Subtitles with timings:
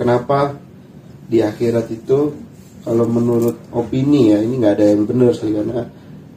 [0.00, 0.56] kenapa
[1.28, 2.32] di akhirat itu
[2.80, 5.84] kalau menurut opini ya ini nggak ada yang benar sih karena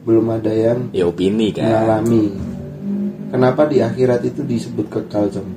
[0.04, 1.64] belum ada yang Ya opini kan.
[1.64, 2.24] mengalami.
[3.32, 5.48] Kenapa di akhirat itu disebut kekal, Cong?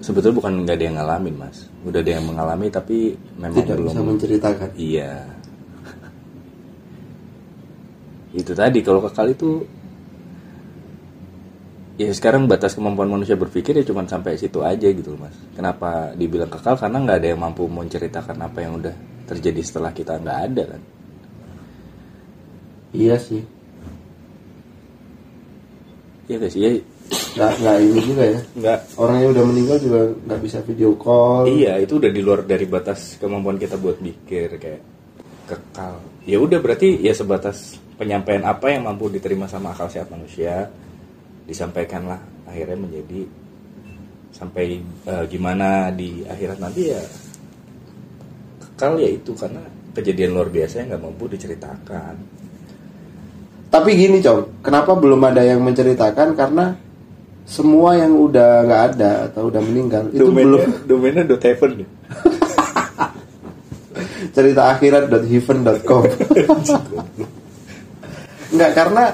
[0.00, 1.68] Sebetulnya bukan nggak ada yang ngalamin mas.
[1.84, 3.92] Udah ada yang mengalami tapi memang Tidak belum.
[3.92, 4.70] bisa menceritakan.
[4.74, 5.12] Iya.
[8.40, 9.68] itu tadi kalau kekal itu
[12.00, 15.36] ya sekarang batas kemampuan manusia berpikir ya cuma sampai situ aja gitu loh mas.
[15.52, 16.80] Kenapa dibilang kekal?
[16.80, 18.94] Karena nggak ada yang mampu menceritakan apa yang udah
[19.28, 20.82] terjadi setelah kita nggak ada kan.
[22.96, 23.44] Iya sih.
[26.30, 26.70] Iya guys, iya
[27.10, 28.40] Nggak, nggak ini juga ya.
[28.56, 28.78] nggak.
[28.96, 31.52] Orang yang udah meninggal juga nggak bisa video call.
[31.52, 34.82] Iya itu udah di luar dari batas kemampuan kita buat mikir kayak
[35.52, 36.00] kekal.
[36.24, 40.72] Ya udah berarti ya sebatas penyampaian apa yang mampu diterima sama akal sehat manusia
[41.50, 43.26] disampaikanlah akhirnya menjadi
[44.30, 47.02] sampai eh, gimana di akhirat nanti ya
[48.62, 49.60] kekal ya itu karena
[49.92, 52.14] kejadian luar biasa yang nggak mampu diceritakan.
[53.70, 56.34] Tapi gini, Cong, kenapa belum ada yang menceritakan?
[56.34, 56.74] Karena
[57.46, 61.88] semua yang udah nggak ada atau udah meninggal itu belum domainnya dot heaven ya.
[64.34, 66.02] cerita akhirat.heaven.com.
[68.54, 69.04] Enggak karena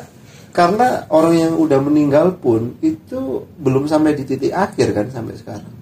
[0.56, 5.74] karena orang yang udah meninggal pun itu belum sampai di titik akhir kan sampai sekarang.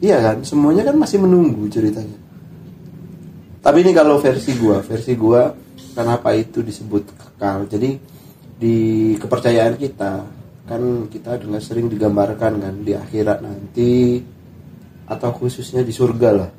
[0.00, 2.16] Iya kan, semuanya kan masih menunggu ceritanya.
[3.60, 5.52] Tapi ini kalau versi gua, versi gua
[5.92, 7.68] kenapa itu disebut kekal.
[7.68, 8.00] Jadi
[8.56, 8.76] di
[9.20, 10.12] kepercayaan kita
[10.64, 14.24] kan kita adalah sering digambarkan kan di akhirat nanti
[15.04, 16.50] atau khususnya di surga lah.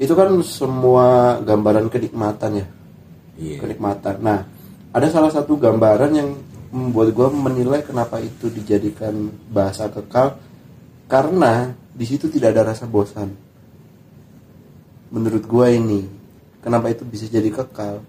[0.00, 2.66] Itu kan semua gambaran kenikmatan ya
[3.36, 3.58] Iya.
[3.64, 4.16] kenikmatan.
[4.20, 4.40] Nah,
[4.92, 6.30] ada salah satu gambaran yang
[6.72, 10.36] membuat gue menilai kenapa itu dijadikan bahasa kekal
[11.08, 13.32] karena di situ tidak ada rasa bosan.
[15.12, 16.00] Menurut gue ini,
[16.64, 18.00] kenapa itu bisa jadi kekal?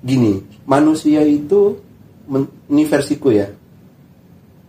[0.00, 1.76] Gini, manusia itu,
[2.72, 3.52] ini versiku ya,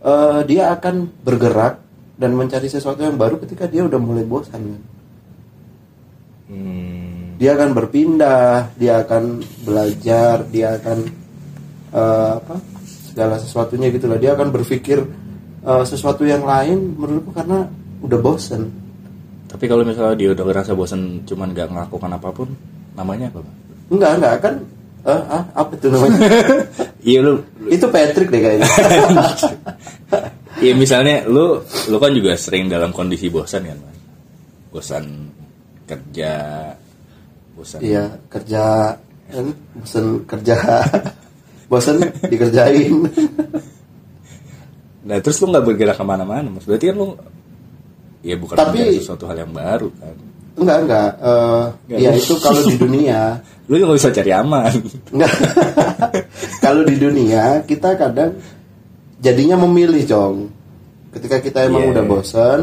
[0.04, 1.80] eh, dia akan bergerak
[2.20, 4.82] dan mencari sesuatu yang baru ketika dia udah mulai bosan kan
[6.48, 7.07] Hmm,
[7.38, 10.98] dia akan berpindah, dia akan belajar, dia akan
[11.94, 12.56] eh, apa
[13.06, 14.18] segala sesuatunya gitu lah.
[14.18, 14.98] Dia akan berpikir
[15.62, 17.70] eh, sesuatu yang lain menurutku karena
[18.02, 18.74] udah bosen.
[19.48, 22.50] Tapi kalau misalnya dia udah ngerasa bosan cuman nggak melakukan apa pun,
[22.98, 23.40] namanya apa?
[23.88, 24.54] Enggak enggak kan?
[25.06, 26.18] Eh, ah, apa itu namanya?
[26.98, 27.38] Iya lu
[27.70, 28.68] itu Patrick deh kayaknya.
[30.58, 33.78] Iya misalnya lu lu kan juga sering dalam kondisi bosan kan?
[34.74, 35.30] Bosan
[35.86, 36.34] kerja,
[37.58, 37.82] bosan.
[37.82, 38.94] Iya kerja,
[39.28, 40.56] kan bosen kerja,
[41.70, 42.94] bosen dikerjain.
[45.02, 46.62] Nah terus lu nggak bergerak ke mana-mana mas.
[46.62, 47.06] Berarti kan lu
[48.22, 50.14] ya bukan Tapi- sesuatu hal yang baru kan.
[50.58, 51.10] Enggak enggak.
[51.22, 51.98] Eh, Enggak.
[52.02, 53.20] ya itu kalau di dunia
[53.68, 54.72] Lu nggak bisa cari aman.
[55.12, 55.34] Enggak.
[56.64, 58.40] Kalau di dunia kita kadang
[59.20, 60.48] jadinya memilih, Cong.
[61.12, 61.90] Ketika kita emang Iya.
[61.92, 62.60] udah bosan,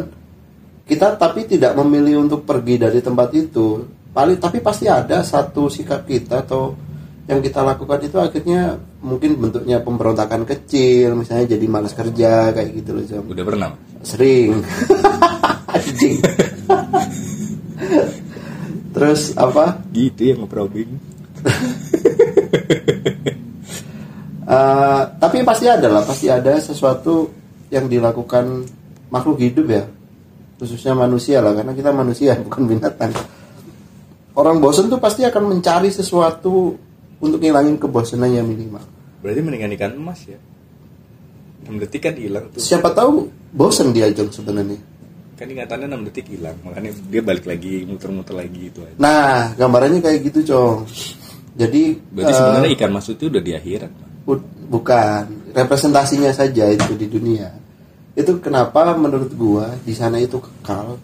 [0.89, 3.85] kita tapi tidak memilih untuk pergi dari tempat itu.
[4.15, 6.71] Paling tapi pasti ada satu sikap kita atau
[7.27, 12.95] yang kita lakukan itu akhirnya mungkin bentuknya pemberontakan kecil, misalnya jadi malas kerja kayak gitu
[12.95, 13.25] loh, Cong.
[13.35, 13.69] Udah pernah?
[14.07, 14.63] Sering.
[15.75, 16.17] Anjing.
[18.95, 19.83] Terus apa?
[19.91, 20.89] Gitu ya nge-probing.
[24.45, 27.33] Eh, tapi pasti ada lah, pasti ada sesuatu
[27.73, 28.61] yang dilakukan
[29.09, 29.83] makhluk hidup ya,
[30.61, 33.09] khususnya manusia lah, karena kita manusia bukan binatang.
[34.35, 36.75] Orang bosen tuh pasti akan mencari sesuatu
[37.23, 38.83] untuk ngilangin kebosanannya minimal.
[39.23, 40.39] Berarti mendingan ikan emas ya.
[41.65, 42.61] 6 detik kan hilang tuh.
[42.61, 44.77] Siapa tahu bosen dia Jong sebenarnya.
[45.39, 46.59] Kan ingatannya 6 detik hilang.
[46.61, 48.95] Makanya dia balik lagi muter-muter lagi itu aja.
[49.01, 50.85] Nah, gambarannya kayak gitu, Cong.
[51.55, 53.91] Jadi Berarti eh, sebenarnya ikan mas itu udah di akhirat.
[54.65, 55.23] Bukan
[55.55, 57.65] representasinya saja itu di dunia
[58.15, 60.95] itu kenapa menurut gua di sana itu kekal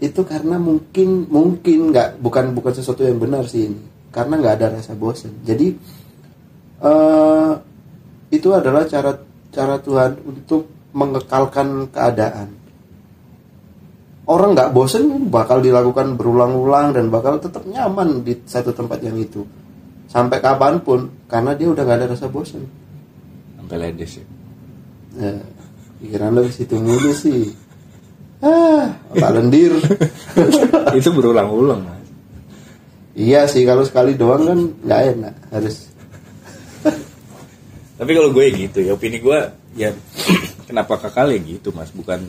[0.00, 3.80] itu karena mungkin mungkin nggak bukan bukan sesuatu yang benar sih ini.
[4.10, 5.70] Karena nggak ada rasa bosan jadi
[6.80, 7.52] eh
[8.30, 9.14] itu adalah cara
[9.50, 12.48] cara Tuhan untuk mengekalkan keadaan.
[14.30, 19.42] Orang nggak bosen bakal dilakukan berulang-ulang dan bakal tetap nyaman di satu tempat yang itu.
[20.10, 22.66] Sampai kapan pun karena dia udah nggak ada rasa bosan
[23.54, 24.26] Sampai ledes ya.
[25.22, 25.38] ya,
[26.02, 27.54] pikiran lo ke situ mulu sih
[28.44, 28.84] ah.
[29.12, 29.72] Otak lendir.
[30.98, 31.98] Itu berulang-ulang mas.
[33.14, 35.76] iya sih kalau sekali doang kan nggak enak harus.
[38.00, 39.38] Tapi kalau gue gitu ya opini gue
[39.76, 39.92] ya
[40.68, 41.92] kenapa kekal ya gitu mas?
[41.92, 42.24] Bukan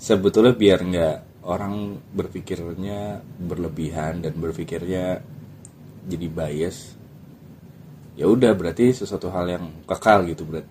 [0.00, 5.22] sebetulnya biar nggak orang berpikirnya berlebihan dan berpikirnya
[6.10, 6.98] jadi bias.
[8.18, 10.66] Ya udah berarti sesuatu hal yang kekal gitu berat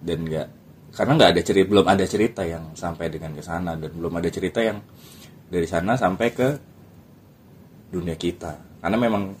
[0.00, 0.48] dan nggak
[0.90, 4.26] karena nggak ada cerita belum ada cerita yang sampai dengan ke sana dan belum ada
[4.26, 4.78] cerita yang
[5.50, 6.48] dari sana sampai ke
[7.90, 9.34] dunia kita karena memang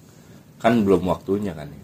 [0.60, 1.80] kan belum waktunya kan ya.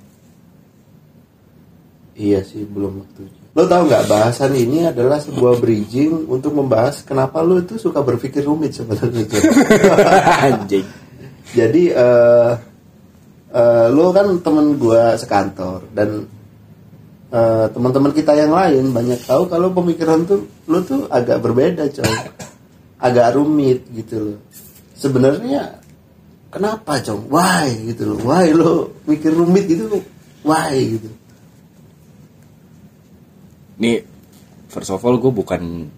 [2.16, 3.40] Iya sih belum waktunya.
[3.56, 8.44] Lo tau nggak bahasan ini adalah sebuah bridging untuk membahas kenapa lo itu suka berpikir
[8.44, 9.24] rumit sebenarnya.
[10.48, 10.86] Anjing
[11.56, 12.52] Jadi eh
[13.52, 16.24] eh, lo kan temen gua sekantor dan
[17.32, 22.14] eh, teman-teman kita yang lain banyak tahu kalau pemikiran tuh lo tuh agak berbeda coy,
[22.98, 24.38] agak rumit gitu loh.
[24.96, 25.80] Sebenarnya
[26.50, 27.18] kenapa coy?
[27.30, 28.18] Why gitu loh?
[28.22, 30.00] Why lo mikir rumit gitu?
[30.46, 31.10] Why gitu?
[33.76, 34.00] Nih,
[34.72, 35.90] first of all gue bukan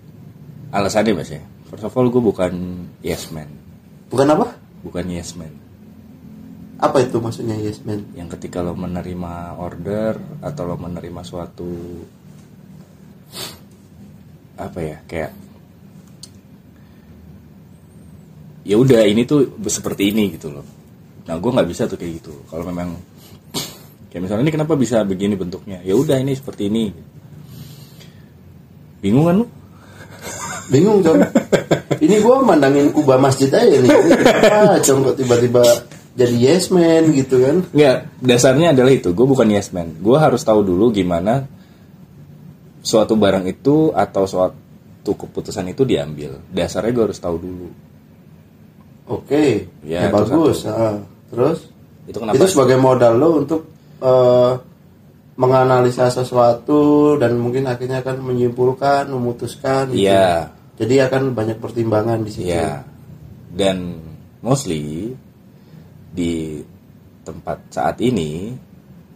[0.74, 1.42] alasannya mas ya.
[1.70, 2.52] First of all gue bukan
[3.04, 3.46] yes man,
[4.08, 4.56] Bukan apa?
[4.80, 5.52] bukan yes man.
[6.78, 8.06] Apa itu maksudnya yes man?
[8.14, 11.70] Yang ketika lo menerima order atau lo menerima suatu
[14.58, 15.30] apa ya kayak
[18.66, 20.66] ya udah ini tuh seperti ini gitu loh.
[21.26, 22.34] Nah gue nggak bisa tuh kayak gitu.
[22.46, 22.94] Kalau memang
[24.14, 25.82] kayak misalnya ini kenapa bisa begini bentuknya?
[25.82, 26.94] Ya udah ini seperti ini.
[29.02, 29.46] Bingung kan lu?
[30.68, 31.24] Bingung Con.
[32.04, 33.90] Ini gua mandangin kubah masjid aja nih.
[33.90, 34.78] Ini kenapa
[35.18, 35.64] tiba-tiba
[36.18, 37.56] jadi yes man gitu kan?
[37.70, 39.14] Enggak, dasarnya adalah itu.
[39.14, 39.94] Gue bukan yes man.
[39.96, 41.46] Gue harus tahu dulu gimana
[42.82, 46.42] suatu barang itu atau suatu keputusan itu diambil.
[46.50, 47.68] Dasarnya gue harus tahu dulu.
[49.08, 50.66] Oke, Ya, ya, itu bagus.
[50.66, 51.00] Ah,
[51.30, 51.64] terus
[52.04, 52.36] Itu kenapa?
[52.36, 53.64] itu sebagai modal lo untuk
[53.98, 54.52] eh,
[55.34, 59.94] menganalisa sesuatu dan mungkin akhirnya akan menyimpulkan, memutuskan.
[59.94, 60.10] gitu.
[60.10, 62.50] Iya, Jadi akan banyak pertimbangan di situ.
[62.50, 62.82] iya.
[63.48, 64.02] Dan
[64.42, 65.14] mostly
[66.18, 66.58] di
[67.22, 68.50] tempat saat ini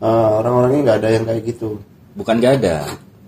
[0.03, 1.79] Eh, orang-orangnya nggak ada yang kayak gitu.
[2.15, 2.83] bukan gak ada.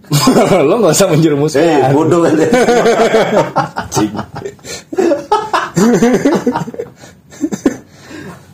[0.68, 1.94] Lo nggak usah Eh, menjerumuskan.
[1.94, 2.34] bodoh kan?
[3.78, 4.12] Anjing.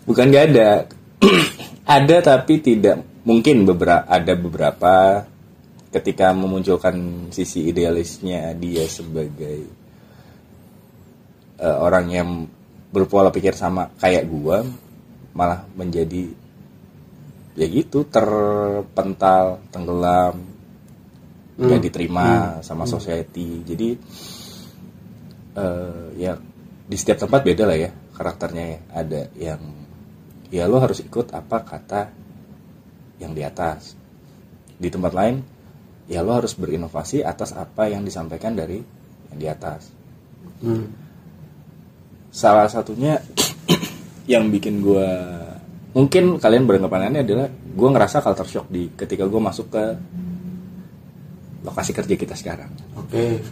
[0.05, 0.85] Bukan gak ada.
[1.89, 4.95] ada tapi tidak mungkin beberapa ada beberapa
[5.91, 6.95] ketika memunculkan
[7.35, 9.65] sisi idealisnya dia sebagai
[11.57, 12.29] eh, orang yang
[12.91, 14.63] berpola pikir sama kayak gua
[15.35, 16.31] malah menjadi
[17.55, 20.37] ya gitu terpental tenggelam
[21.61, 23.61] nggak diterima sama society.
[23.61, 23.89] Jadi
[25.61, 26.33] eh, ya
[26.91, 28.79] di setiap tempat beda lah ya karakternya ya.
[28.97, 29.63] Ada yang
[30.49, 32.03] ya lo harus ikut apa kata
[33.21, 33.93] yang di atas.
[34.81, 35.37] Di tempat lain
[36.09, 38.81] ya lo harus berinovasi atas apa yang disampaikan dari
[39.31, 40.01] yang di atas.
[40.61, 40.93] Hmm.
[42.29, 43.17] salah satunya
[44.31, 45.11] yang bikin gua
[45.91, 49.85] mungkin kalian beranggapan aneh adalah gua ngerasa culture shock di ketika gua masuk ke
[51.67, 53.43] lokasi kerja kita sekarang Oke.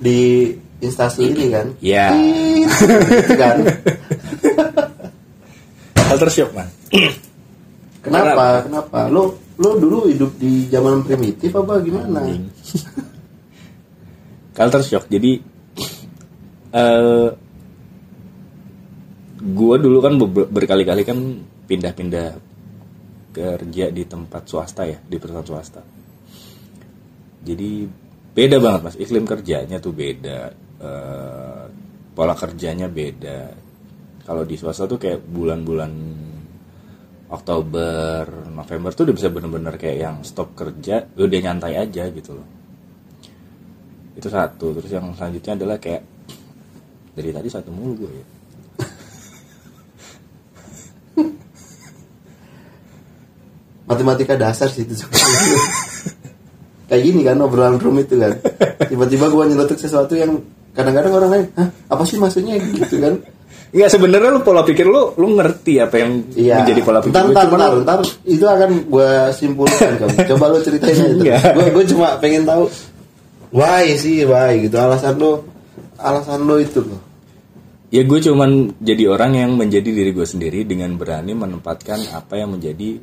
[0.00, 0.48] Di
[0.80, 1.66] instansi ini kan?
[1.78, 3.56] ya Gitu kan?
[6.10, 6.66] culture shock man
[8.00, 8.64] Kenapa?
[8.64, 9.12] Kenapa?
[9.12, 12.24] Lo lo dulu hidup di zaman primitif apa gimana?
[14.58, 15.38] culture shock jadi
[16.70, 17.28] eh
[19.40, 21.18] gua dulu kan be- berkali-kali kan
[21.64, 22.28] pindah-pindah
[23.30, 25.82] kerja di tempat swasta ya di perusahaan swasta.
[27.40, 27.70] Jadi
[28.36, 28.96] beda banget mas.
[29.00, 30.38] Iklim kerjanya tuh beda
[30.82, 31.64] eh,
[32.12, 33.40] pola kerjanya beda.
[34.26, 35.92] Kalau di swasta tuh kayak bulan-bulan
[37.30, 42.48] Oktober November tuh udah bisa bener-bener kayak yang stop kerja udah nyantai aja gitu loh.
[44.18, 44.76] Itu satu.
[44.76, 46.02] Terus yang selanjutnya adalah kayak
[47.14, 48.39] dari tadi satu mulu gue ya
[53.90, 54.94] Matematika dasar sih itu.
[56.90, 58.34] Kayak gini kan obrolan room itu kan.
[58.86, 60.42] Tiba-tiba gua nyeletuk sesuatu yang
[60.74, 63.18] kadang-kadang orang lain, Hah, apa sih maksudnya gitu kan?
[63.70, 66.66] Iya sebenarnya lu pola pikir lu lu ngerti apa yang Iya.
[66.66, 70.16] menjadi pola pikir Ntar, lu, ntar, cuman ntar, lu- ntar, itu akan gue simpulkan kamu.
[70.34, 71.34] Coba lo ceritain aja.
[71.54, 72.66] Gue gue cuma pengen tahu
[73.54, 75.46] why sih why gitu alasan lo
[76.02, 76.98] alasan lo itu loh.
[77.94, 82.50] Ya gue cuman jadi orang yang menjadi diri gue sendiri dengan berani menempatkan apa yang
[82.50, 82.98] menjadi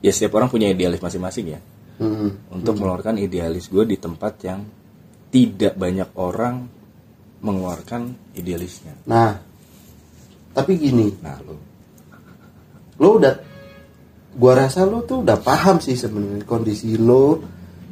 [0.00, 1.60] ya setiap orang punya idealis masing-masing ya
[1.96, 2.28] Hmm.
[2.52, 4.60] untuk mengeluarkan idealis gue di tempat yang
[5.32, 6.68] tidak banyak orang
[7.40, 8.92] mengeluarkan idealisnya.
[9.08, 9.32] Nah,
[10.52, 11.56] tapi gini, Nah lu
[12.96, 13.34] lo udah,
[14.32, 17.40] gua rasa lo tuh udah paham sih sebenarnya kondisi lo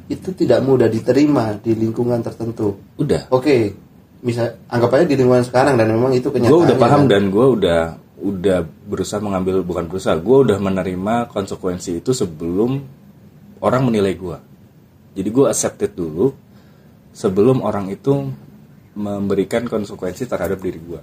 [0.04, 2.76] itu tidak mudah diterima di lingkungan tertentu.
[3.00, 3.72] udah Oke,
[4.20, 6.52] misal anggap aja di lingkungan sekarang dan memang itu kenyataan.
[6.52, 7.82] gue udah paham dan gue udah
[8.14, 12.78] udah berusaha mengambil bukan berusaha gue udah menerima konsekuensi itu sebelum
[13.58, 14.38] orang menilai gue
[15.18, 16.30] jadi gue accepted dulu
[17.10, 18.30] sebelum orang itu
[18.94, 21.02] memberikan konsekuensi terhadap diri gue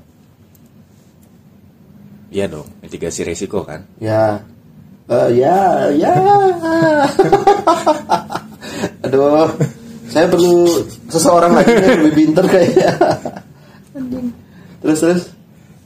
[2.31, 4.39] iya dong mitigasi resiko kan Ya.
[5.11, 6.15] Eh, ya, ya.
[9.03, 9.51] Aduh.
[10.11, 10.67] Saya perlu
[11.07, 12.91] seseorang lagi yang lebih pinter kayaknya.
[14.83, 15.21] Terus terus.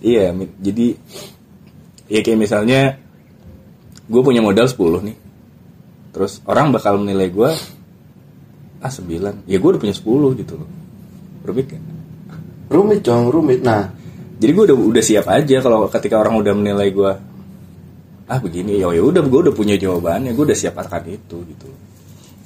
[0.04, 0.96] Iya jadi
[2.12, 2.82] ya kayak misalnya
[4.06, 5.18] gue punya modal 10 nih.
[6.16, 7.50] Terus orang bakal menilai gue
[8.80, 10.70] ah 9 ya gue udah punya 10 gitu loh.
[11.46, 11.82] Rumit kan
[12.66, 13.62] Rumit dong, rumit.
[13.62, 13.94] Nah,
[14.42, 17.12] jadi gue udah udah siap aja kalau ketika orang udah menilai gue
[18.25, 18.82] ah begini.
[18.82, 20.34] Ya ya udah gue udah punya jawabannya.
[20.34, 21.70] Gue udah siap akan itu gitu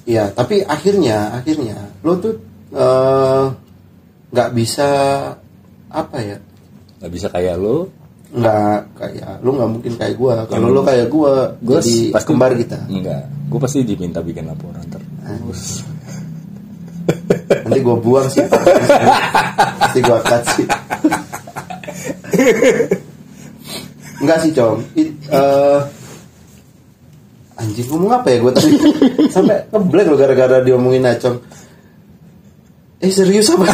[0.10, 2.34] Iya, tapi akhirnya, akhirnya lo tuh
[2.74, 3.46] eh,
[4.34, 4.90] nggak bisa
[5.90, 6.38] apa ya?
[7.00, 7.88] Nggak bisa kayak lo
[8.30, 10.46] Nggak kayak lo nggak mungkin kayak gua.
[10.46, 12.78] Kalau lo kayak gua, gue jadi kembar kita.
[12.86, 15.82] enggak gue pasti diminta bikin laporan terus
[17.50, 18.46] Nanti gua buang sih.
[19.82, 20.66] Nanti gua cut sih.
[24.20, 24.78] Enggak sih, Com.
[24.94, 25.80] It, eh,
[27.58, 28.72] anjing ngomong apa ya gue tadi?
[29.34, 31.40] Sampai ngeblank lo gara-gara diomongin Acong.
[33.00, 33.66] Eh serius apa?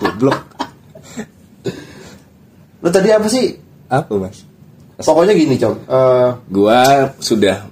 [0.00, 0.47] goblok
[2.78, 3.46] lo tadi apa sih?
[3.88, 4.44] apa mas
[4.98, 5.78] Pokoknya gini, Com.
[5.78, 6.80] Eh, gue
[7.22, 7.70] sudah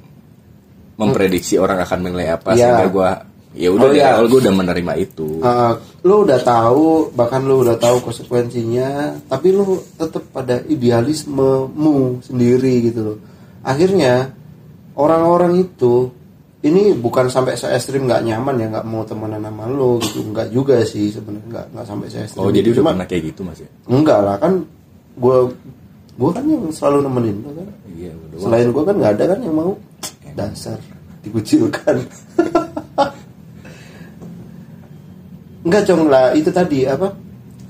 [0.94, 2.70] memprediksi orang akan menilai apa Iya.
[2.70, 3.10] sehingga gue
[3.56, 4.14] ya udah Oh, dari iya.
[4.14, 5.72] awal gue udah menerima itu eh,
[6.02, 8.90] lo udah tahu, bahkan lo udah tahu konsekuensinya,
[9.26, 13.18] tapi lo tetap pada idealismemu sendiri gitu loh.
[13.60, 14.30] Akhirnya
[14.94, 16.14] orang-orang itu
[16.62, 20.48] ini bukan sampai se ekstrim nggak nyaman ya nggak mau temenan sama lo gitu nggak
[20.50, 22.74] juga sih sebenarnya nggak nggak sampai se ekstrim oh jadi itu.
[22.74, 24.52] udah pernah kayak gitu mas ya enggak lah kan
[25.16, 25.36] gue
[26.16, 27.68] gue kan yang selalu nemenin lo kan?
[27.96, 29.72] Iya udah selain gue kan nggak ada kan yang mau?
[30.36, 30.78] Dasar
[31.24, 31.96] dikucilkan.
[35.66, 37.10] Enggak cong lah itu tadi apa?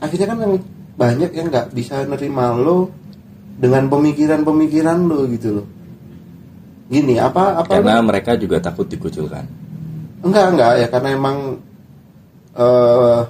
[0.04, 0.60] Akhirnya kan yang
[1.00, 2.92] banyak yang nggak bisa nerima lo
[3.56, 5.66] dengan pemikiran-pemikiran lo gitu loh.
[6.92, 9.48] Gini apa apa karena mereka juga takut dikucilkan.
[10.20, 11.56] Enggak enggak ya karena emang
[12.52, 13.20] eh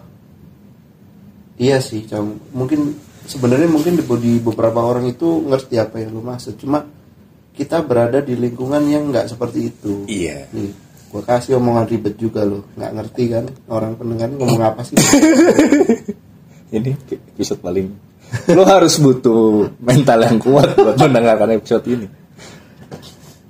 [1.62, 2.34] iya sih cong.
[2.50, 6.56] Mungkin sebenarnya mungkin di, di beberapa orang itu ngerti apa yang lo maksud.
[6.56, 6.86] Cuma
[7.52, 10.06] kita berada di lingkungan yang nggak seperti itu.
[10.06, 10.48] Iya.
[10.54, 14.98] Nih gua kasih omongan ribet juga lo nggak ngerti kan orang pendengar ngomong apa sih?
[16.76, 16.90] Ini
[17.34, 17.86] episode paling
[18.50, 22.06] lo harus butuh mental yang kuat buat mendengarkan episode ini.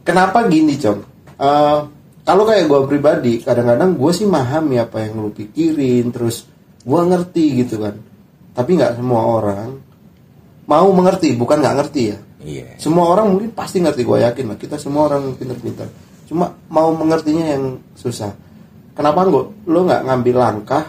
[0.05, 1.01] Kenapa gini cong?
[1.41, 1.79] Eh,
[2.27, 6.45] kalau kayak gue pribadi kadang-kadang gue sih memahami apa yang lu pikirin terus
[6.85, 7.97] gue ngerti gitu kan
[8.57, 9.77] tapi nggak semua orang
[10.67, 12.19] mau mengerti bukan nggak ngerti ya.
[12.47, 12.67] Iya.
[12.81, 14.59] Semua orang mungkin pasti ngerti gue yakin lah.
[14.59, 15.87] Kita semua orang pinter-pinter
[16.27, 18.33] cuma mau mengertinya yang susah.
[18.97, 20.85] Kenapa nggak lo nggak ngambil langkah?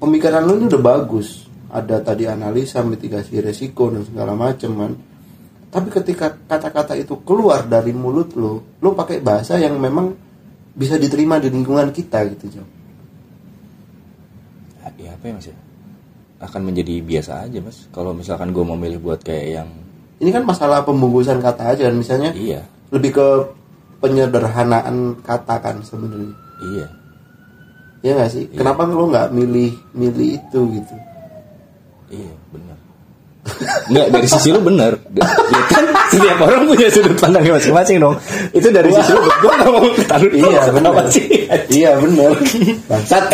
[0.00, 1.44] Pemikiran lo ini udah bagus.
[1.70, 4.92] Ada tadi analisa mitigasi resiko dan segala macam kan
[5.72, 10.12] tapi ketika kata-kata itu keluar dari mulut lo lo pakai bahasa yang memang
[10.76, 12.68] bisa diterima di lingkungan kita gitu Jom.
[15.00, 15.56] ya apa ya mas ya
[16.42, 17.86] akan menjadi biasa aja mas.
[17.94, 19.68] Kalau misalkan gue mau milih buat kayak yang
[20.18, 22.62] ini kan masalah pembungkusan kata aja kan misalnya iya.
[22.90, 23.26] lebih ke
[24.02, 26.34] penyederhanaan kata kan sebenarnya.
[26.62, 26.86] Iya.
[28.02, 28.44] Ya nggak sih?
[28.50, 30.96] Kenapa lo nggak milih milih itu gitu?
[32.10, 32.71] Iya benar
[33.90, 35.82] Enggak dari sisi lu bener Ya kan
[36.14, 38.14] setiap orang punya sudut pandangnya masing-masing dong
[38.54, 40.92] Itu dari sisi lu Gue gak mau ketaruh Iya, bener.
[41.10, 41.26] Sih
[41.74, 42.38] iya bener
[42.86, 43.24] bangsat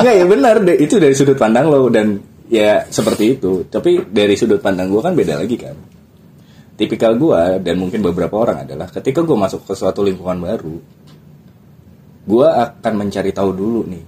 [0.00, 3.68] Enggak ya benar itu dari sudut pandang lo dan ya seperti itu.
[3.68, 5.76] Tapi dari sudut pandang gue kan beda lagi kan.
[6.74, 10.76] Tipikal gue dan mungkin beberapa orang adalah ketika gue masuk ke suatu lingkungan baru,
[12.26, 14.04] gue akan mencari tahu dulu nih.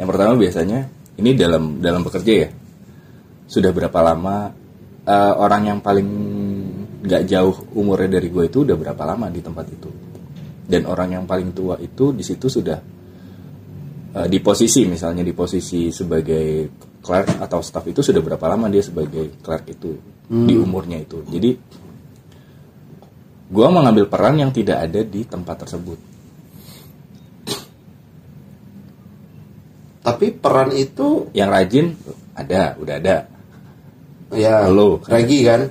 [0.00, 0.78] Yang pertama biasanya
[1.20, 2.48] ini dalam dalam bekerja ya.
[3.44, 4.52] Sudah berapa lama
[5.04, 6.08] eh, orang yang paling
[7.04, 9.90] nggak jauh umurnya dari gue itu udah berapa lama di tempat itu.
[10.64, 12.78] Dan orang yang paling tua itu di situ sudah
[14.16, 16.72] eh, di posisi misalnya di posisi sebagai
[17.04, 19.92] clerk atau staff itu sudah berapa lama dia sebagai clerk itu
[20.24, 21.20] di umurnya itu.
[21.28, 21.50] Jadi
[23.52, 26.00] gua mengambil peran yang tidak ada di tempat tersebut.
[30.04, 31.96] Tapi peran itu yang rajin
[32.34, 33.16] ada udah ada.
[34.34, 34.98] Ya Lo.
[35.06, 35.70] Regi kan?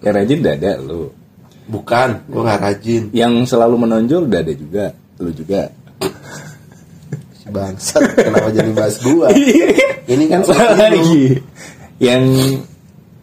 [0.00, 1.12] Yang rajin udah ada lo
[1.70, 3.02] bukan gue nggak rajin.
[3.14, 4.84] Yang selalu menonjol udah ada juga
[5.20, 5.70] lo juga.
[7.50, 9.26] Bangsat kenapa jadi bahas gua?
[10.10, 10.54] Ini kan itu.
[10.54, 11.22] lagi.
[11.98, 12.22] yang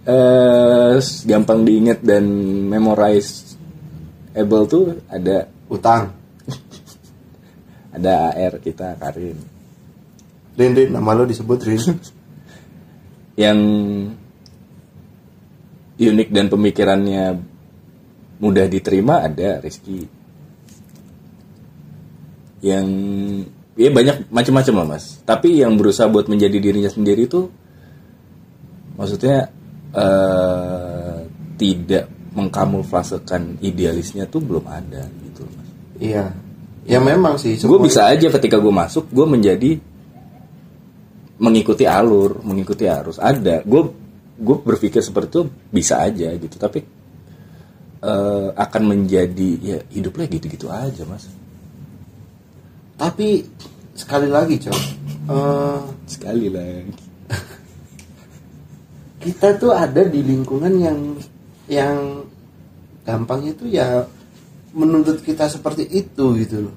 [0.04, 2.28] eh, gampang diingat dan
[2.68, 3.56] memorize
[4.36, 6.12] able tuh ada utang
[7.98, 9.38] ada AR kita Karin.
[10.58, 11.84] Rin Rin nama lo disebut Rin.
[13.44, 13.60] Yang
[15.98, 17.24] unik dan pemikirannya
[18.38, 20.06] mudah diterima ada Rizky.
[22.62, 22.88] Yang
[23.78, 25.22] ya banyak macam-macam lah mas.
[25.22, 27.50] Tapi yang berusaha buat menjadi dirinya sendiri itu
[28.98, 29.54] maksudnya
[29.94, 31.18] eh,
[31.62, 35.70] tidak mengkamuflasekan idealisnya tuh belum ada gitu mas.
[35.98, 36.47] Iya
[36.88, 39.72] ya memang sih gue bisa aja ketika gue masuk gue menjadi
[41.38, 43.22] mengikuti alur mengikuti arus.
[43.22, 43.82] Ada gue
[44.38, 45.42] gue berpikir seperti itu
[45.74, 46.82] bisa aja gitu tapi
[48.02, 51.30] eh, akan menjadi ya hidupnya gitu-gitu aja mas.
[52.98, 53.46] Tapi
[53.94, 54.80] sekali lagi cok
[55.30, 57.06] eh, sekali lagi.
[59.28, 61.00] kita tuh ada di lingkungan yang
[61.68, 62.24] yang
[63.04, 64.08] gampangnya tuh ya
[64.78, 66.76] menuntut kita seperti itu gitu loh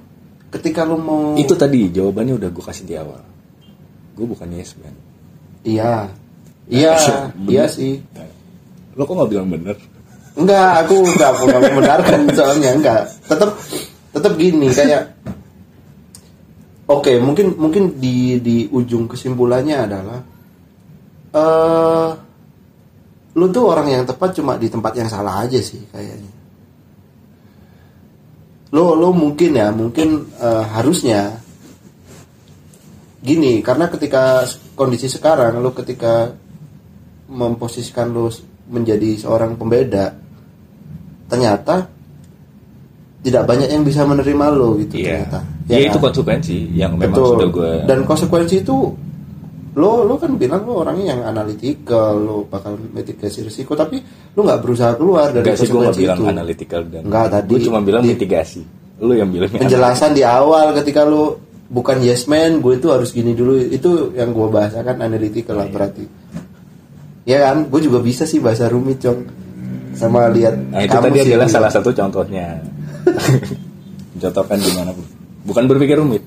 [0.48, 3.20] ketika lo mau itu tadi jawabannya udah gue kasih di awal
[4.16, 4.96] gue bukan yes man
[5.62, 6.08] iya
[6.66, 6.96] iya
[7.36, 7.48] Bener.
[7.52, 8.00] iya sih
[8.96, 9.76] lo kok nggak bilang bener
[10.38, 13.02] Enggak, aku enggak enggak membenarkan soalnya enggak.
[13.26, 13.50] Tetap
[14.14, 15.10] tetap gini kayak
[16.90, 20.18] Oke, mungkin mungkin di di ujung kesimpulannya adalah
[21.30, 22.08] eh
[23.38, 26.39] lu tuh orang yang tepat cuma di tempat yang salah aja sih kayaknya.
[28.70, 31.42] Lo lo mungkin ya, mungkin eh, harusnya
[33.20, 36.32] gini karena ketika kondisi sekarang lo ketika
[37.28, 38.32] memposisikan lo
[38.72, 40.16] menjadi seorang pembeda
[41.28, 41.84] ternyata
[43.20, 46.04] tidak banyak yang bisa menerima lo gitu iya ternyata ya, itu kan?
[46.08, 47.28] konsekuensi yang memang Betul.
[47.36, 48.76] sudah gue dan konsekuensi itu
[49.70, 54.02] lo lo kan bilang lo orangnya yang analitikal lo bakal mitigasi risiko tapi
[54.32, 57.50] lo nggak berusaha keluar dari Enggak sih gue nggak bilang itu analytical dan Enggak, tadi
[57.50, 58.62] gue cuma bilang di- mitigasi
[59.00, 63.30] lu yang bilang penjelasan di awal ketika lo bukan yes man gue itu harus gini
[63.32, 65.60] dulu itu yang gue bahasakan analytical Iya.
[65.60, 66.04] lah berarti
[67.22, 69.22] ya kan gue juga bisa sih bahasa rumit cong
[69.94, 72.58] sama lihat Nah itu tadi adalah salah satu contohnya.
[74.16, 75.02] Contohkan gimana bu?
[75.44, 76.22] Bukan berpikir rumit.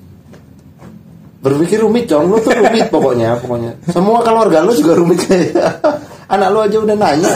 [1.44, 5.52] Berpikir rumit cong lo tuh rumit pokoknya pokoknya semua keluarga lo juga rumit kayak
[6.34, 7.34] anak lo aja udah nanya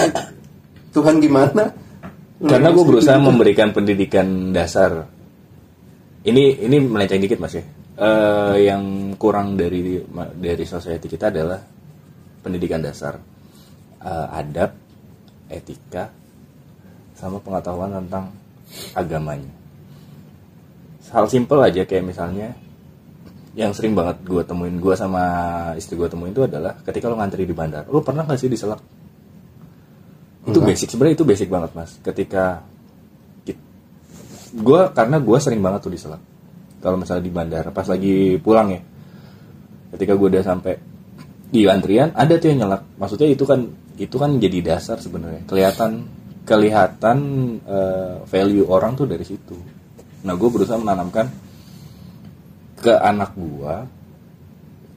[0.96, 1.68] Tuhan gimana
[2.38, 3.26] Lu Karena gue berusaha gitu.
[3.34, 5.10] memberikan pendidikan dasar.
[6.22, 7.66] Ini ini melenceng dikit mas ya.
[7.98, 9.98] Eh, yang kurang dari
[10.38, 11.58] dari society kita adalah
[12.46, 13.18] pendidikan dasar,
[13.98, 14.78] Eh, adab,
[15.50, 16.14] etika,
[17.18, 18.30] sama pengetahuan tentang
[18.94, 19.50] agamanya.
[21.10, 22.54] Hal simpel aja kayak misalnya
[23.58, 25.24] yang sering banget gue temuin gue sama
[25.74, 28.78] istri gue temuin itu adalah ketika lo ngantri di bandar, lo pernah gak sih diselak?
[30.46, 31.98] Itu basic sebenarnya itu basic banget mas.
[32.06, 32.62] Ketika
[34.54, 36.22] gue karena gue sering banget tuh diselak.
[36.78, 38.82] Kalau misalnya di bandara pas lagi pulang ya,
[39.98, 40.78] ketika gue udah sampai
[41.50, 42.86] di antrian ada tuh yang nyelak.
[43.02, 43.66] Maksudnya itu kan
[43.98, 45.50] itu kan jadi dasar sebenarnya.
[45.50, 46.06] Kelihatan
[46.46, 47.18] kelihatan
[47.66, 49.58] eh, value orang tuh dari situ.
[50.30, 51.47] Nah gue berusaha menanamkan
[52.78, 53.98] ke anak gue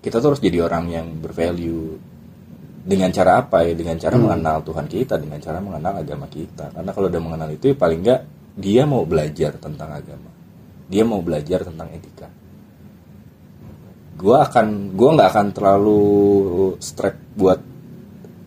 [0.00, 2.00] kita tuh harus jadi orang yang bervalue.
[2.80, 3.76] Dengan cara apa ya?
[3.76, 6.72] Dengan cara mengenal Tuhan kita dengan cara mengenal agama kita.
[6.72, 8.20] Karena kalau udah mengenal itu ya paling nggak
[8.56, 10.32] dia mau belajar tentang agama.
[10.88, 12.32] Dia mau belajar tentang etika.
[14.16, 16.02] Gue akan gue nggak akan terlalu
[16.80, 17.60] strict buat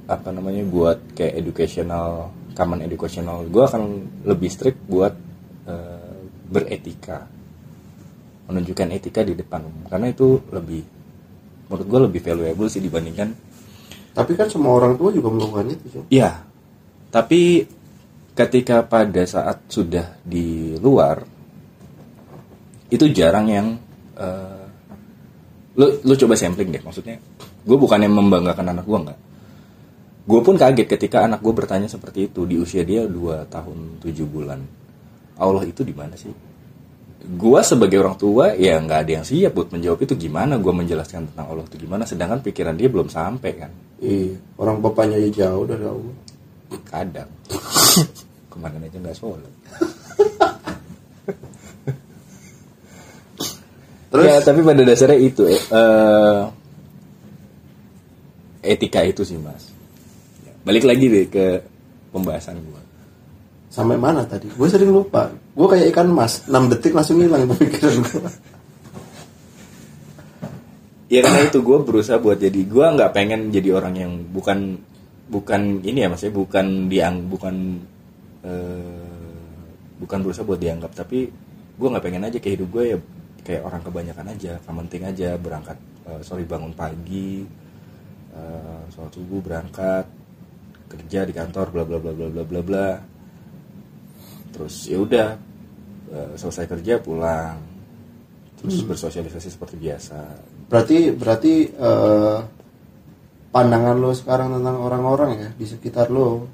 [0.09, 3.45] apa namanya buat kayak educational common educational.
[3.45, 3.81] Gue akan
[4.25, 5.13] lebih strict buat
[5.69, 6.17] eh,
[6.49, 7.42] beretika
[8.49, 9.83] menunjukkan etika di depan umum.
[9.87, 10.81] Karena itu lebih
[11.67, 13.33] menurut gue lebih valuable sih dibandingkan
[14.13, 16.45] tapi kan semua orang tua juga melakukan itu cong Iya,
[17.09, 17.65] tapi
[18.37, 21.25] ketika pada saat sudah di luar
[22.93, 23.67] itu jarang yang
[24.13, 24.65] eh,
[25.73, 26.83] lu lu coba sampling deh.
[26.85, 27.17] Maksudnya
[27.65, 29.19] gue bukannya membanggakan anak gue nggak
[30.23, 32.45] gue pun kaget ketika anak gue bertanya seperti itu.
[32.45, 34.61] Di usia dia 2 tahun 7 bulan.
[35.41, 36.29] Allah itu di mana sih
[37.23, 41.31] gue sebagai orang tua ya nggak ada yang siap buat menjawab itu gimana gue menjelaskan
[41.31, 43.71] tentang Allah itu gimana sedangkan pikiran dia belum sampai kan?
[44.03, 46.15] Iya orang bapaknya aja jauh dari Allah.
[46.83, 47.31] Kadang.
[48.51, 49.53] Kemarin aja nggak sholat.
[54.11, 54.25] Terus?
[54.27, 56.43] Ya tapi pada dasarnya itu eh, eh,
[58.75, 59.71] etika itu sih mas.
[60.67, 61.63] Balik lagi deh ke
[62.11, 62.82] pembahasan gua
[63.73, 64.45] sampai mana tadi?
[64.53, 65.33] Gue sering lupa.
[65.57, 66.45] Gue kayak ikan mas.
[66.45, 68.29] 6 detik langsung hilang pemikiran gue
[71.13, 74.81] ya karena itu gue berusaha buat jadi gue nggak pengen jadi orang yang bukan
[75.29, 77.55] bukan ini ya maksudnya bukan diang bukan
[78.45, 79.09] eh,
[80.01, 80.93] bukan berusaha buat dianggap.
[80.93, 81.19] Tapi
[81.73, 82.97] gue nggak pengen aja kayak hidup gue ya
[83.43, 87.43] kayak orang kebanyakan aja penting aja berangkat eh, sorry bangun pagi
[88.33, 90.05] eh, sholat subuh berangkat
[90.87, 92.87] kerja di kantor bla bla bla bla bla bla bla
[94.53, 95.27] terus ya udah
[96.13, 97.57] eh, selesai kerja pulang.
[98.61, 100.19] Terus bersosialisasi seperti biasa.
[100.69, 102.37] Berarti berarti eh,
[103.49, 106.47] pandangan lo sekarang tentang orang-orang ya di sekitar lo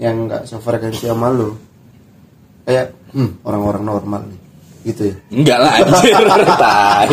[0.00, 1.54] yang nggak sefrekuensi sama lo.
[2.64, 4.40] Kayak hmm, orang-orang normal nih
[4.90, 5.16] gitu ya?
[5.30, 6.16] Enggak lah anjir.
[6.64, 7.10] Tai.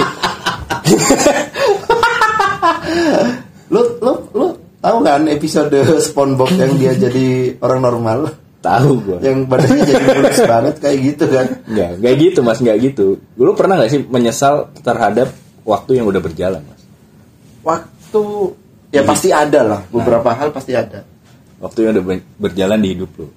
[3.67, 4.47] Lo lo lo
[4.79, 8.19] tahu kan episode SpongeBob yang dia jadi orang normal
[8.57, 11.47] tahu gue yang badannya jadi mulus banget kayak gitu kan?
[11.69, 13.05] Enggak, enggak gitu mas, enggak gitu.
[13.37, 15.29] Lu pernah nggak sih menyesal terhadap
[15.63, 16.81] waktu yang udah berjalan mas?
[17.67, 18.23] waktu
[18.95, 19.81] ya pasti ada lah.
[19.91, 21.03] Beberapa hal pasti ada.
[21.59, 23.27] Waktu yang udah ber- berjalan di hidup lu.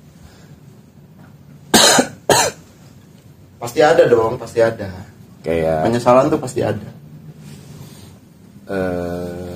[3.60, 4.88] pasti ada dong pasti ada.
[5.40, 6.90] Kayak, penyesalan tuh pasti ada.
[8.70, 9.49] Eh,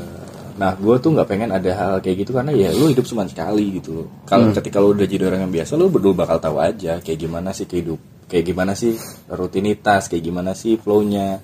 [0.55, 3.83] nah gue tuh nggak pengen ada hal kayak gitu karena ya lu hidup cuma sekali
[3.83, 4.07] gitu.
[4.23, 7.51] Kalau ketika lu udah jadi orang yang biasa, lu berdua bakal tahu aja kayak gimana
[7.51, 7.99] sih kehidup,
[8.31, 8.95] kayak gimana sih
[9.27, 11.43] rutinitas, kayak gimana sih flow-nya,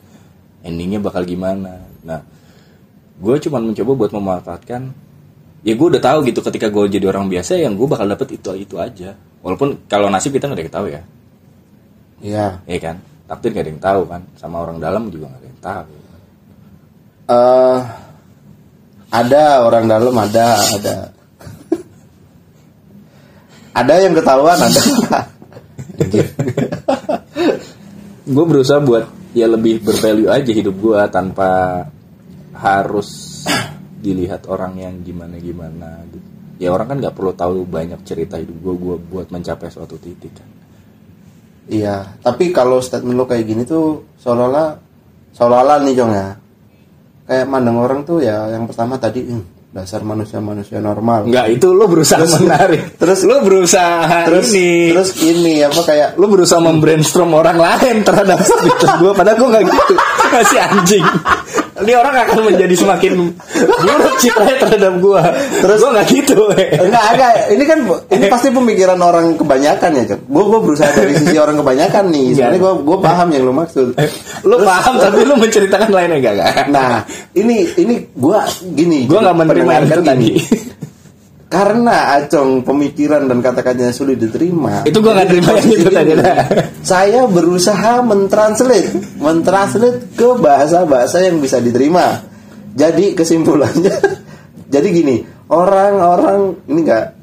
[0.62, 1.82] endingnya bakal gimana.
[2.06, 2.22] Nah,
[3.20, 5.10] gue cuma mencoba buat memanfaatkan
[5.60, 8.50] ya gue udah tahu gitu ketika gue jadi orang biasa yang gue bakal dapet itu
[8.56, 9.12] itu aja
[9.44, 11.02] walaupun kalau nasib kita nggak ada yang tahu ya
[12.20, 12.46] Iya.
[12.64, 12.96] ya kan
[13.28, 15.94] takdir gak ada yang tahu kan sama orang dalam juga gak ada yang tahu
[17.30, 17.80] eh
[19.10, 20.46] ada orang dalam ada
[20.78, 20.96] ada.
[23.70, 24.82] Ada yang ketahuan ada.
[26.00, 26.26] Anjir.
[28.30, 31.82] gue berusaha buat ya lebih bervalue aja hidup gue tanpa
[32.54, 33.42] harus
[34.00, 36.26] dilihat orang yang gimana gimana gitu.
[36.60, 40.34] Ya orang kan nggak perlu tahu banyak cerita hidup gue gue buat mencapai suatu titik.
[40.34, 40.48] Kan
[41.70, 44.68] iya tapi kalau statement lo kayak gini tuh seolah-olah
[45.34, 46.28] seolah-olah nih Jong ya
[47.30, 51.30] kayak mandang orang tuh ya yang pertama tadi "Hmm, dasar manusia-manusia normal.
[51.30, 52.98] Nggak itu lo berusaha menarik.
[52.98, 54.90] terus- lo berusaha terus ini.
[54.90, 59.64] terus ini apa kayak lo berusaha membrainstorm orang lain terhadap status gue padahal gue nggak
[59.64, 59.94] gitu.
[60.30, 61.06] Masih anjing
[61.84, 63.12] ini orang akan menjadi semakin
[63.64, 65.22] buruk citranya terhadap gue
[65.64, 67.32] terus gue nggak gitu enggak enggak.
[67.50, 67.78] Ini kan
[68.12, 72.26] ini pasti pemikiran orang kebanyakan ya Jong gue gue berusaha dari sisi orang kebanyakan nih.
[72.36, 73.86] Sebenarnya gue gue paham yang lo maksud.
[74.44, 77.02] Lo paham tapi lo menceritakan lainnya gak kan Nah,
[77.34, 79.04] ini ini gua gini.
[79.10, 80.30] gue nggak menerima itu tadi.
[81.50, 84.86] Karena acong pemikiran dan kata-katanya sulit diterima.
[84.86, 86.12] itu gue jadi terima yang itu tadi.
[86.86, 92.22] Saya berusaha mentranslate, mentranslate ke bahasa-bahasa yang bisa diterima.
[92.78, 93.98] Jadi kesimpulannya,
[94.74, 97.18] jadi gini, orang-orang ini enggak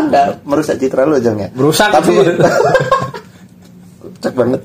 [0.00, 1.48] enggak merusak citra lo Jong ya.
[1.52, 2.16] Merusak tapi
[4.22, 4.62] cek banget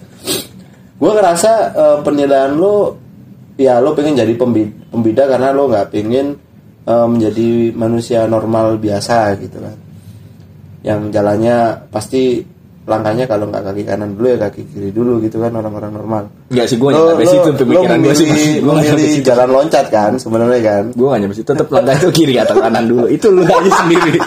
[0.97, 2.97] gue ngerasa eh, penilaian lo
[3.57, 6.37] ya lo pengen jadi pembi- pembeda karena lo nggak pengen
[6.87, 9.77] eh, menjadi manusia normal biasa gitu kan.
[10.87, 11.57] Yang jalannya
[11.91, 12.55] pasti
[12.87, 16.23] langkahnya kalau nggak kaki kanan dulu ya kaki kiri dulu gitu kan orang-orang normal.
[16.47, 18.27] Nggak sih gue lo, nyampe situ pemikiran gue sih
[18.63, 19.27] gue nggak situ.
[19.27, 20.83] jalan loncat kan sebenarnya kan?
[20.95, 23.11] Gue gak nyampe situ tetap langkah itu kiri atau kanan dulu.
[23.11, 24.19] Itu lu aja sendiri.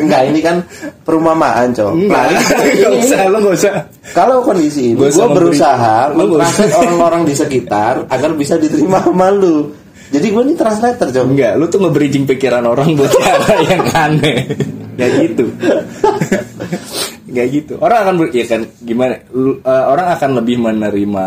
[0.00, 0.56] Enggak ini kan
[1.04, 2.24] perumpamaan cowok Enggak,
[2.80, 3.72] gak usah, lo gak usah.
[4.16, 9.83] Kalau kondisi ini, Gua gue berusaha mentranslate orang-orang di sekitar agar bisa diterima sama lu.
[10.14, 11.34] Jadi gue ini translator, Jom.
[11.34, 14.46] Enggak, lu tuh nge-bridging pikiran orang buat cara yang aneh.
[14.94, 15.44] Gak gitu.
[17.34, 17.74] Gak gitu.
[17.78, 21.26] Orang akan ber, ya kan gimana lu- eh, Orang akan lebih menerima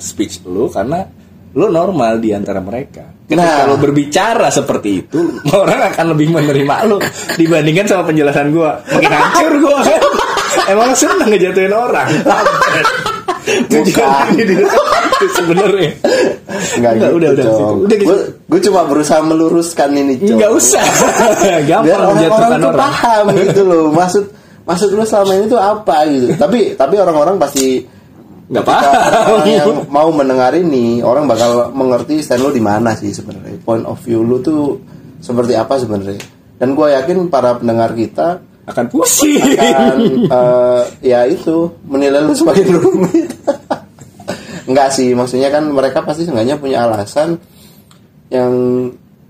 [0.00, 1.04] speech lu Karena
[1.52, 3.04] lu normal di antara mereka.
[3.28, 3.68] Ketika Nah.
[3.68, 5.20] lu berbicara seperti itu
[5.52, 6.96] Orang akan lebih menerima lu
[7.36, 8.80] Dibandingkan sama penjelasan gua.
[8.80, 9.80] Makin hancur gua.
[9.84, 10.00] Kan
[10.72, 12.08] Emang seneng ngejatuhin orang
[13.42, 15.90] Ini sebenarnya
[16.78, 17.44] Enggak Enggak, gitu, udah, udah,
[17.90, 18.14] gitu.
[18.48, 20.36] Gue, cuma berusaha meluruskan ini, Jom.
[20.38, 20.84] Enggak usah.
[21.42, 22.80] Biar Gampang orang-orang menjatuhkan tuh orang.
[22.80, 23.84] paham gitu loh.
[23.90, 24.24] Maksud
[24.62, 26.26] maksud lu selama ini tuh apa gitu.
[26.38, 27.82] Tapi tapi orang-orang pasti
[28.52, 28.92] Nggak paham.
[29.32, 33.58] orang yang mau mendengar ini, orang bakal mengerti stand lu di mana sih sebenarnya.
[33.64, 34.76] Point of view lu tuh
[35.18, 36.20] seperti apa sebenarnya.
[36.60, 39.42] Dan gue yakin para pendengar kita Akan pusing.
[39.58, 39.96] akan
[40.30, 43.30] eh, ya itu menilai lu semakin rumit.
[44.70, 47.34] Enggak sih, maksudnya kan mereka pasti seenggaknya punya alasan
[48.30, 48.52] yang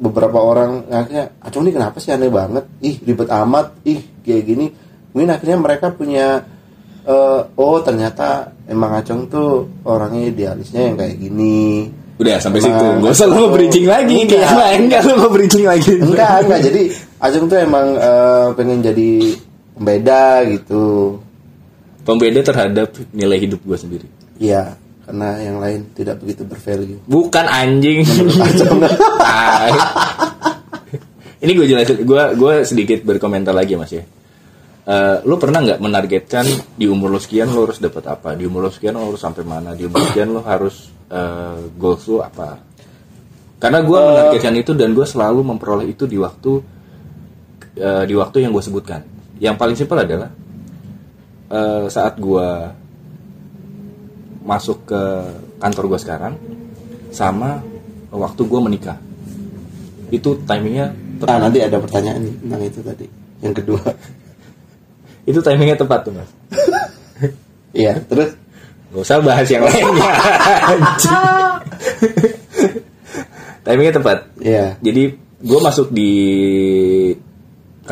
[0.03, 4.67] beberapa orang akhirnya acung ini kenapa sih aneh banget ih ribet amat ih kayak gini
[5.15, 6.43] mungkin akhirnya mereka punya
[7.07, 11.87] eh, oh ternyata emang acung tuh orangnya idealisnya yang kayak gini
[12.21, 12.87] Udah sampai Emang situ.
[13.03, 14.53] Gak usah lu Acung bridging lagi Enggak.
[14.55, 15.93] lain enggak lu mau bridging lagi.
[15.99, 16.83] enggak enggak jadi
[17.23, 19.11] Acung tuh emang eh, pengen jadi
[19.79, 21.17] pembeda gitu
[22.03, 24.07] Pembeda terhadap nilai hidup gue sendiri.
[24.43, 28.03] iya karena yang lain tidak begitu bervalue Bukan anjing.
[29.23, 29.75] Tai.
[31.43, 34.03] Ini gue jelasin, gue gue sedikit berkomentar lagi mas ya.
[34.83, 38.35] Eh, lu pernah nggak menargetkan di umur lu sekian lu harus dapat apa?
[38.35, 39.75] Di umur lu sekian lu harus sampai mana?
[39.75, 42.59] Di umur sekian lu harus eh, goals lu apa?
[43.59, 46.63] Karena gue menargetkan itu dan gue selalu memperoleh itu di waktu
[47.77, 49.01] eh, di waktu yang gue sebutkan.
[49.43, 50.31] Yang paling simpel adalah
[51.53, 52.49] eh, saat gue
[54.43, 55.03] masuk ke
[55.63, 56.35] kantor gue sekarang
[57.15, 57.63] sama
[58.11, 58.99] waktu gue menikah.
[60.13, 61.41] Itu timingnya tepat.
[61.41, 63.07] nanti ada pertanyaan tentang itu tadi.
[63.41, 63.83] Yang kedua.
[65.31, 66.31] Itu timingnya tepat tuh mas.
[67.73, 68.37] Iya terus?
[68.93, 70.05] Gak usah bahas yang lainnya
[73.65, 74.19] timingnya tepat.
[74.37, 74.77] Iya.
[74.85, 76.13] Jadi gue masuk di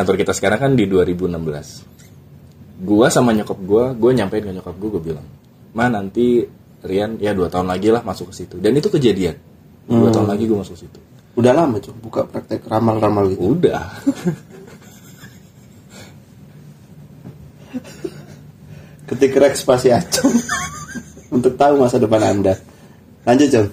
[0.01, 4.89] kantor kita sekarang kan di 2016 gue sama nyokap gue gue nyampein ke nyokap gue
[4.97, 5.27] gue bilang
[5.77, 6.49] ma nanti
[6.81, 8.57] Rian ya dua tahun lagi lah masuk ke situ.
[8.57, 9.37] Dan itu kejadian.
[9.85, 10.97] Dua tahun lagi gue masuk ke situ.
[11.37, 13.53] Udah lama cuy buka praktek ramal-ramal gitu?
[13.53, 13.85] Udah.
[19.13, 20.33] Ketik rek spasi acung.
[21.37, 22.57] Untuk tahu masa depan anda.
[23.29, 23.69] Lanjut cung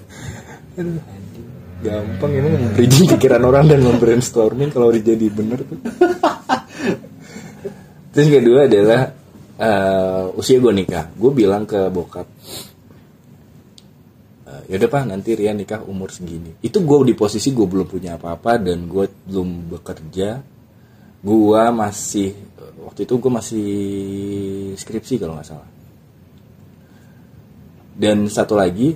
[1.88, 5.80] gampang emang membridging pikiran orang dan membrainstorming kalau udah jadi bener tuh.
[8.12, 9.02] Terus kedua adalah
[9.56, 11.08] eh, usia gue nikah.
[11.16, 12.28] Gue bilang ke bokap
[14.48, 16.60] eh, yaudah pak nanti Rian nikah umur segini.
[16.60, 20.44] Itu gue di posisi gue belum punya apa-apa dan gue belum bekerja.
[21.24, 22.36] Gue masih
[22.84, 23.70] waktu itu gue masih
[24.76, 25.70] skripsi kalau nggak salah.
[27.98, 28.94] Dan satu lagi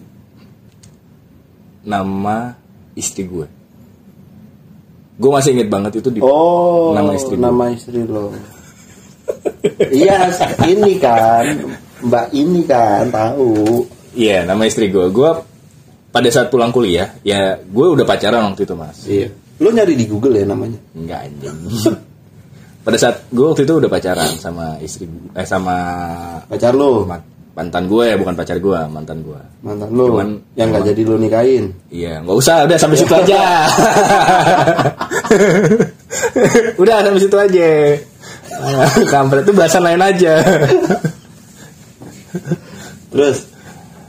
[1.82, 2.61] nama
[2.94, 3.48] istri gue
[5.22, 7.44] gue masih inget banget itu di oh nama istri gue.
[7.44, 8.34] nama istri lo
[9.94, 10.28] iya
[10.66, 11.46] ini kan
[12.02, 15.08] mbak ini kan tahu Iya, nama istri gue.
[15.08, 15.32] Gue
[16.12, 19.08] pada saat pulang kuliah, ya gue udah pacaran waktu itu mas.
[19.08, 21.58] iya lo nyari di Google ya namanya Enggak anjing.
[22.82, 25.06] pada saat gue waktu itu udah pacaran sama istri
[25.38, 25.76] eh sama
[26.50, 27.06] pacar lo
[27.52, 29.38] mantan gue ya, bukan pacar gue, mantan gue.
[29.60, 33.42] mantan lo Cuman- yang nggak jadi lo nikahin Iya, nggak usah, udah sampai situ aja.
[36.78, 37.70] udah sampai situ aja.
[39.08, 40.34] Kampret itu bahasan lain aja.
[43.10, 43.38] terus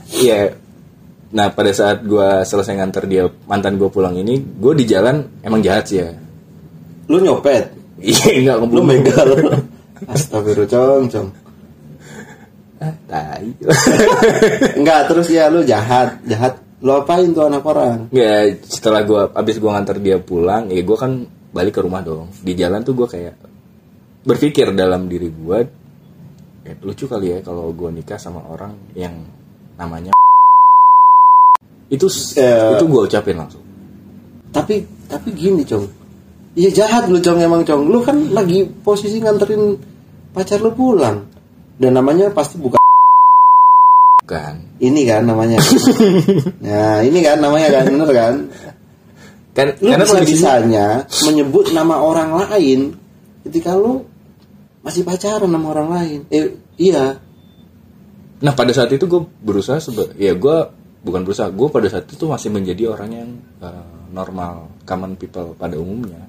[0.09, 0.53] Iya.
[1.33, 5.59] Nah pada saat gue selesai nganter dia mantan gue pulang ini, gue di jalan emang
[5.59, 6.09] jahat sih ya.
[7.03, 7.67] lo nyopet
[7.99, 9.27] Iya enggak lo ngebom begal
[10.07, 11.42] astagfirullah cong cong Ah,
[13.13, 13.47] tai.
[14.81, 16.57] Enggak, terus ya lu jahat, jahat.
[16.83, 18.11] Lu apain tuh anak orang?
[18.11, 21.23] ya setelah gue abis gue nganter dia pulang, ya gue kan
[21.53, 22.33] balik ke rumah dong.
[22.43, 23.35] Di jalan tuh gue kayak
[24.27, 25.57] berpikir dalam diri gue,
[26.67, 29.15] eh, lucu kali ya kalau gue nikah sama orang yang
[29.79, 30.11] namanya
[31.95, 32.75] itu Eh.
[32.75, 33.63] itu gue ucapin langsung.
[34.51, 35.87] Tapi tapi gini, Cong.
[36.59, 37.87] Iya jahat lu, Cong, emang, Cong.
[37.87, 39.79] Lu kan lagi posisi nganterin
[40.35, 41.31] pacar lu pulang.
[41.79, 42.82] Dan namanya pasti bukan
[44.23, 44.79] Bukan.
[44.79, 45.59] ini kan namanya.
[46.63, 48.35] nah, ini kan namanya kan bener kan?
[49.51, 50.87] Kan Lu karena bisa bisanya
[51.27, 52.95] menyebut nama orang lain
[53.43, 54.07] ketika lu
[54.79, 56.19] masih pacaran sama orang lain.
[56.31, 57.19] Eh, iya.
[58.43, 60.57] Nah pada saat itu gue berusaha sebe ya gue
[61.03, 65.75] bukan berusaha gue pada saat itu masih menjadi orang yang uh, normal common people pada
[65.75, 66.23] umumnya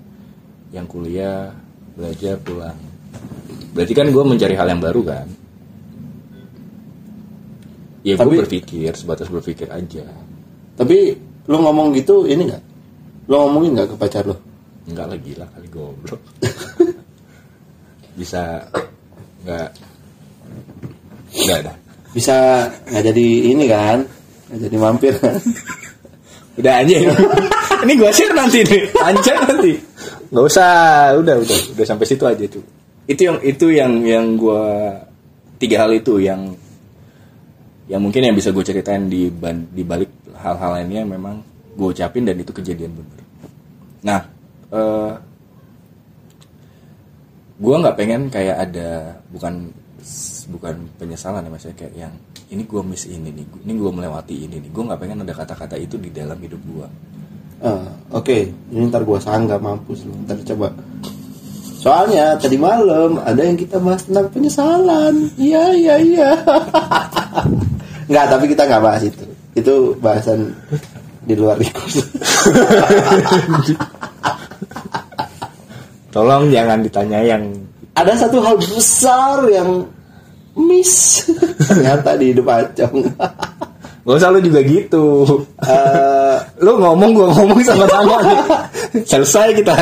[0.74, 1.54] yang kuliah
[1.94, 2.74] belajar pulang
[3.70, 5.26] berarti kan gue mencari hal yang baru kan
[8.04, 10.04] ya gue Tapi- berpikir sebatas berpikir aja.
[10.76, 11.16] Tapi
[11.48, 12.62] lu ngomong gitu ini enggak?
[13.26, 14.36] Lu ngomongin enggak ke pacar lu?
[14.84, 16.20] nggak lagi lah kali goblok.
[18.20, 18.60] Bisa
[19.48, 19.68] nggak
[21.32, 21.72] nggak ada.
[22.12, 24.04] Bisa nggak jadi ini kan?
[24.52, 25.40] Nggak jadi mampir kan?
[26.60, 26.94] Udah aja
[27.82, 27.92] Ini.
[27.98, 28.86] Gue share nanti nih.
[29.02, 29.72] Anjir nanti.
[30.30, 31.12] Gak usah.
[31.18, 31.58] Udah udah.
[31.74, 32.62] Udah sampai situ aja tuh
[33.10, 34.64] Itu yang Itu yang Yang gue
[35.58, 36.54] Tiga hal itu yang
[37.90, 39.28] Yang mungkin yang bisa gue ceritain di,
[39.72, 41.44] di balik hal-hal lainnya Memang
[41.76, 43.20] gue ucapin dan itu kejadian bener
[44.04, 44.20] Nah
[44.72, 45.12] eh
[47.54, 49.68] Gue nggak pengen kayak ada Bukan
[50.52, 52.14] Bukan penyesalan ya maksudnya kayak yang
[52.52, 55.80] ini gue miss ini nih ini gue melewati ini nih gue nggak pengen ada kata-kata
[55.80, 56.86] itu di dalam hidup gue
[57.64, 60.12] Ah, Oke, ini ntar gua sanggah mampus lu.
[60.28, 60.68] Ntar coba.
[61.80, 65.32] Soalnya tadi malam ada yang kita bahas tentang penyesalan.
[65.40, 66.30] Iya iya iya.
[68.14, 69.26] Nggak, tapi kita nggak bahas itu.
[69.58, 70.54] Itu bahasan
[71.24, 72.04] di luar Rikos
[76.14, 77.42] Tolong jangan ditanya yang
[77.94, 79.86] ada satu hal besar yang
[80.54, 81.26] miss
[81.70, 83.02] ternyata di hidup Acong
[84.04, 85.24] Gak usah lu juga gitu
[85.64, 88.20] Eh, Lu ngomong gua ngomong sama-sama.
[89.00, 89.72] Selesai kita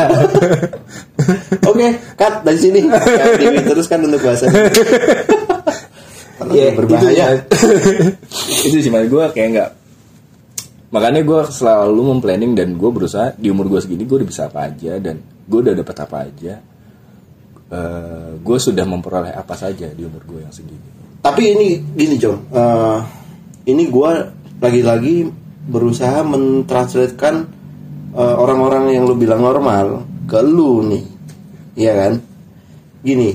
[1.67, 2.87] Oke, cut dari sini.
[2.87, 4.47] Ini teruskan untuk bahasa.
[6.39, 7.27] Karena Iya, berbahaya.
[8.65, 9.71] Itu sih mas gue kayak nggak
[10.93, 14.69] Makanya gue selalu memplanning dan gue berusaha di umur gue segini gue udah bisa apa
[14.69, 16.55] aja dan gue udah dapat apa aja.
[17.73, 20.93] Eh, gue sudah memperoleh apa saja di umur gue yang segini.
[21.25, 22.37] Tapi ini gini, Jom.
[22.51, 22.99] Eh,
[23.71, 24.27] ini gua
[24.59, 25.31] lagi-lagi
[25.71, 27.47] berusaha mentranslatekan
[28.13, 31.05] eh, orang-orang yang lu bilang normal ke lu nih.
[31.79, 32.13] Iya kan?
[33.07, 33.31] Gini.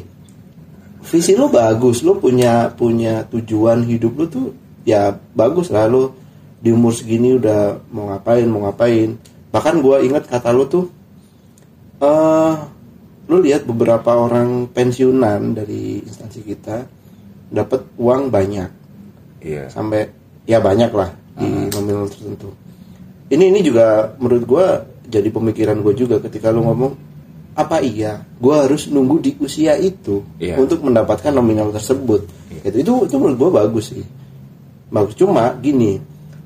[1.08, 4.48] Visi lu bagus, lu punya punya tujuan hidup lu tuh
[4.84, 5.88] ya bagus lah.
[5.88, 6.12] Lu
[6.60, 9.16] di umur segini udah mau ngapain mau ngapain.
[9.52, 10.86] Bahkan gua ingat kata lu tuh
[12.04, 12.54] eh
[13.28, 16.84] lu lihat beberapa orang pensiunan dari instansi kita
[17.52, 18.70] dapat uang banyak.
[19.38, 19.70] Iya.
[19.70, 20.10] sampai
[20.50, 22.52] ya banyak lah di nominal tertentu.
[23.32, 26.94] Ini ini juga menurut gua jadi pemikiran gue juga ketika lu ngomong
[27.58, 28.22] apa iya?
[28.38, 30.62] Gua harus nunggu di usia itu Iya.
[30.62, 32.30] untuk mendapatkan nominal tersebut.
[32.62, 34.06] Itu itu itu menurut gua bagus sih.
[34.94, 35.18] Bagus.
[35.18, 35.98] Cuma gini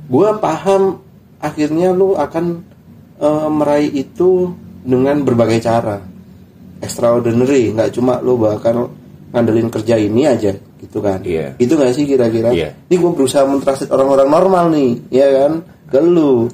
[0.08, 1.04] gua paham
[1.44, 2.64] akhirnya lu akan
[3.20, 6.00] eh, meraih itu dengan berbagai cara.
[6.82, 7.76] Extraordinary.
[7.76, 8.90] Nggak cuma lu bakal
[9.32, 11.22] ngandelin kerja ini aja gitu kan?
[11.22, 11.54] Iya.
[11.62, 12.50] itu nggak sih kira-kira?
[12.52, 12.74] Iya.
[12.90, 15.62] ini gue berusaha mentranslate orang-orang normal nih ya kan?
[15.92, 16.48] Ke lu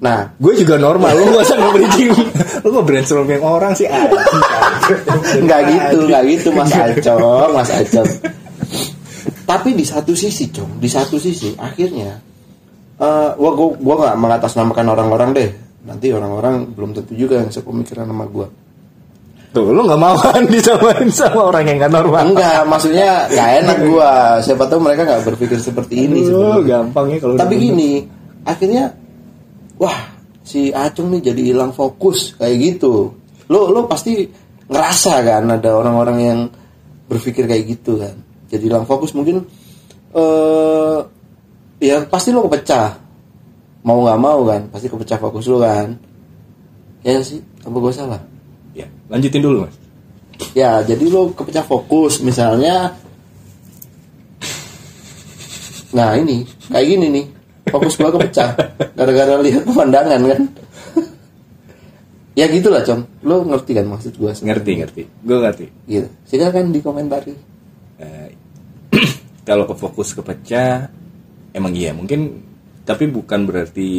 [0.00, 2.12] nah Gue juga normal, lu gak usah nge-bridging.
[2.64, 3.84] Lu nge brainstorming orang sih?
[3.84, 4.08] Ah.
[5.46, 8.08] nggak gitu nggak gitu mas Acong mas Acong
[9.50, 10.78] tapi di satu sisi cong.
[10.78, 12.14] Di satu sisi akhirnya
[13.00, 15.50] eh gua gua gua nggak mengatasnamakan orang-orang deh.
[15.82, 18.46] Nanti orang-orang belum tentu juga yang sepemikiran sama gua.
[19.50, 22.22] Tuh, lu gak mau kan disamain sama orang yang gak normal.
[22.22, 24.10] Enggak maksudnya nggak enak gua.
[24.38, 26.62] Siapa tahu mereka nggak berpikir seperti ini Lu sebenarnya.
[26.70, 27.90] gampang ya kalau tapi gini
[28.46, 28.94] akhirnya
[29.80, 29.98] wah
[30.44, 33.16] si Acung nih jadi hilang fokus kayak gitu.
[33.48, 34.28] Lo lo pasti
[34.68, 36.40] ngerasa kan ada orang-orang yang
[37.08, 38.14] berpikir kayak gitu kan.
[38.52, 39.42] Jadi hilang fokus mungkin
[40.12, 40.98] eh
[41.80, 43.00] ya pasti lo kepecah.
[43.80, 45.96] Mau nggak mau kan pasti kepecah fokus lo kan.
[47.00, 47.40] Ya sih?
[47.64, 48.20] Apa gue salah?
[48.76, 49.76] Ya, lanjutin dulu mas.
[50.52, 53.00] Ya jadi lo kepecah fokus misalnya
[55.90, 57.26] nah ini kayak gini nih
[57.70, 58.50] fokus gua kepecah.
[58.98, 60.42] Gara-gara lihat pemandangan kan?
[62.38, 65.02] Ya gitulah com lo ngerti kan maksud gua Ngerti, ngerti.
[65.26, 65.66] Gue ngerti.
[65.84, 66.08] Gitu.
[66.24, 67.34] Silakan dikomentari.
[67.98, 68.28] Eh,
[69.48, 70.88] kalau ke fokus kepecah
[71.52, 71.90] emang iya.
[71.90, 72.40] Mungkin
[72.86, 73.90] tapi bukan berarti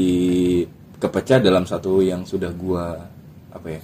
[0.98, 2.98] kepecah dalam satu yang sudah gua
[3.52, 3.82] apa ya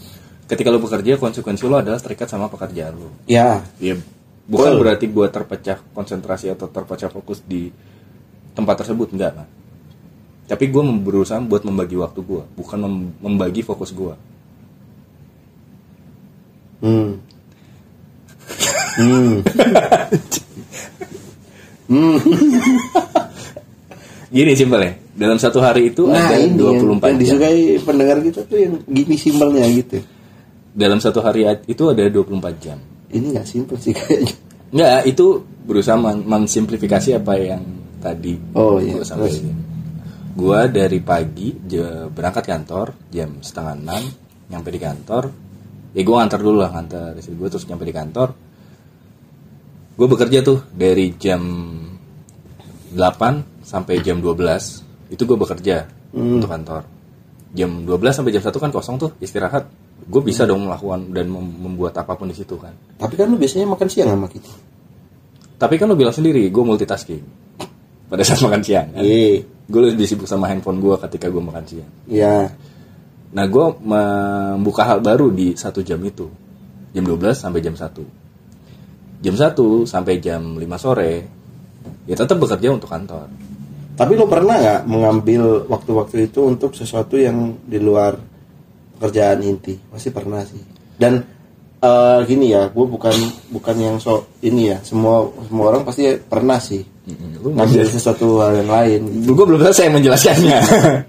[0.48, 3.12] ketika lu bekerja konsekuensi lu adalah terikat sama pekerjaan lu.
[3.28, 3.62] Ya.
[3.84, 4.00] Ya
[4.48, 4.82] bukan Betul.
[4.82, 7.68] berarti gua terpecah konsentrasi atau terpecah fokus di
[8.56, 9.12] tempat tersebut.
[9.12, 9.48] Enggak kan
[10.48, 14.16] tapi gue berusaha buat membagi waktu gua bukan mem- membagi fokus gua.
[16.80, 17.20] Hmm.
[18.98, 19.34] Hmm.
[21.88, 22.20] Hmm.
[24.28, 27.16] Gini simpel ya dalam satu hari itu nah ada ini yang, 24 yang jam.
[27.16, 30.04] disukai pendengar kita tuh yang gini simpelnya gitu.
[30.76, 32.78] Dalam satu hari itu ada 24 jam.
[33.08, 34.36] Ini nggak simpel sih kayaknya.
[34.68, 35.26] Enggak, itu
[35.64, 37.64] berusaha men- mensimplifikasi apa yang
[38.04, 39.00] tadi Oh, iya.
[40.38, 44.04] Gua dari pagi je- berangkat kantor jam setengah enam,
[44.48, 45.24] nyampe di kantor.
[45.98, 48.30] Ya gue ngantar dulu lah ngantar istri gue terus nyampe di kantor.
[49.98, 51.42] Gue bekerja tuh dari jam
[52.94, 56.86] 8 sampai jam 12 itu gue bekerja untuk kantor.
[57.50, 59.66] Jam 12 sampai jam 1 kan kosong tuh istirahat.
[60.06, 62.78] Gue bisa dong melakukan dan mem- membuat apa pun di situ kan.
[62.96, 64.54] tapi kan lu biasanya makan siang sama kita
[65.58, 67.47] Tapi kan lo bilang sendiri, gue multitasking
[68.08, 68.88] pada saat makan siang.
[68.96, 69.04] Kan?
[69.04, 71.92] iya Gue lebih sibuk sama handphone gue ketika gue makan siang.
[72.08, 72.48] ya
[73.28, 76.32] Nah, gue membuka hal baru di satu jam itu,
[76.96, 79.20] jam 12 sampai jam 1.
[79.20, 81.14] Jam 1 sampai jam 5 sore,
[82.08, 83.28] ya tetap bekerja untuk kantor.
[83.98, 88.16] Tapi lo pernah nggak mengambil waktu-waktu itu untuk sesuatu yang di luar
[88.96, 89.76] pekerjaan inti?
[89.76, 90.62] Pasti pernah sih.
[90.96, 91.20] Dan
[91.82, 93.14] eh, gini ya, gue bukan
[93.54, 94.78] bukan yang so ini ya.
[94.82, 99.02] Semua semua orang pasti pernah sih ngambil sesuatu hal yang lain.
[99.24, 100.60] gue belum selesai menjelaskannya.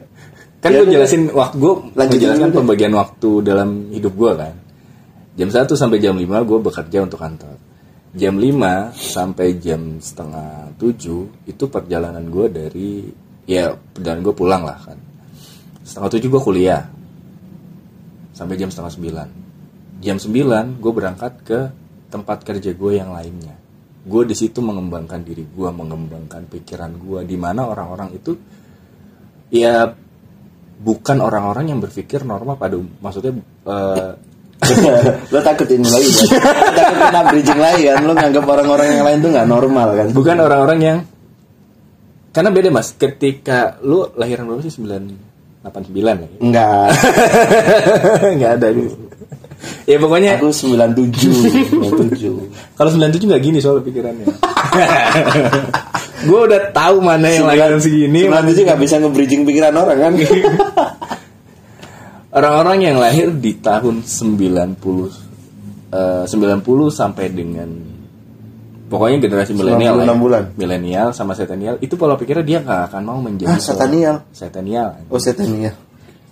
[0.63, 2.51] kan Ya, gue jelasin waktu gue dulu deh.
[2.55, 4.55] pembagian waktu dalam hidup gue kan.
[5.39, 7.55] Jam 1 sampai jam 5 gue bekerja untuk kantor.
[8.15, 12.91] Jam 5 sampai jam setengah 7 itu perjalanan gue dari
[13.47, 14.99] ya perjalanan gue pulang lah kan.
[15.89, 16.85] setengah tujuh gue kuliah
[18.37, 19.48] sampai jam setengah sembilan
[19.99, 21.61] jam sembilan gue berangkat ke
[22.09, 23.55] tempat kerja gue yang lainnya
[24.09, 28.33] gue di situ mengembangkan diri gue mengembangkan pikiran gue di mana orang-orang itu
[29.53, 29.91] ya
[30.79, 33.35] bukan orang-orang yang berpikir normal pada um- maksudnya
[33.67, 34.11] eh,
[35.35, 36.27] lo takut ini lagi kan?
[36.35, 37.99] Lo takut kena bridging lagi kan?
[38.03, 40.09] Lo nganggap orang-orang yang lain tuh nggak normal kan?
[40.15, 40.99] bukan orang-orang yang
[42.31, 45.67] karena beda mas ketika lu lahiran berapa sih 989
[45.99, 46.89] ya Enggak.
[48.39, 49.08] nggak ada gitu
[49.85, 51.19] ya pokoknya Aku 97.
[52.15, 52.21] 97.
[52.79, 54.27] kalau 97 nggak gini soal pikirannya
[56.21, 60.13] gue udah tahu mana yang lahiran segini 97 nggak bisa nge-bridging pikiran orang kan?
[62.31, 64.77] orang-orang yang lahir di tahun 90
[65.91, 66.29] eh, 90
[66.91, 67.69] sampai dengan
[68.89, 70.09] pokoknya generasi milenial ya.
[70.09, 70.43] 96 bulan.
[70.55, 74.17] milenial sama setenial itu pola pikirnya dia nggak akan mau menjadi Ah, setenial.
[74.31, 75.73] setenial Oh setan ya.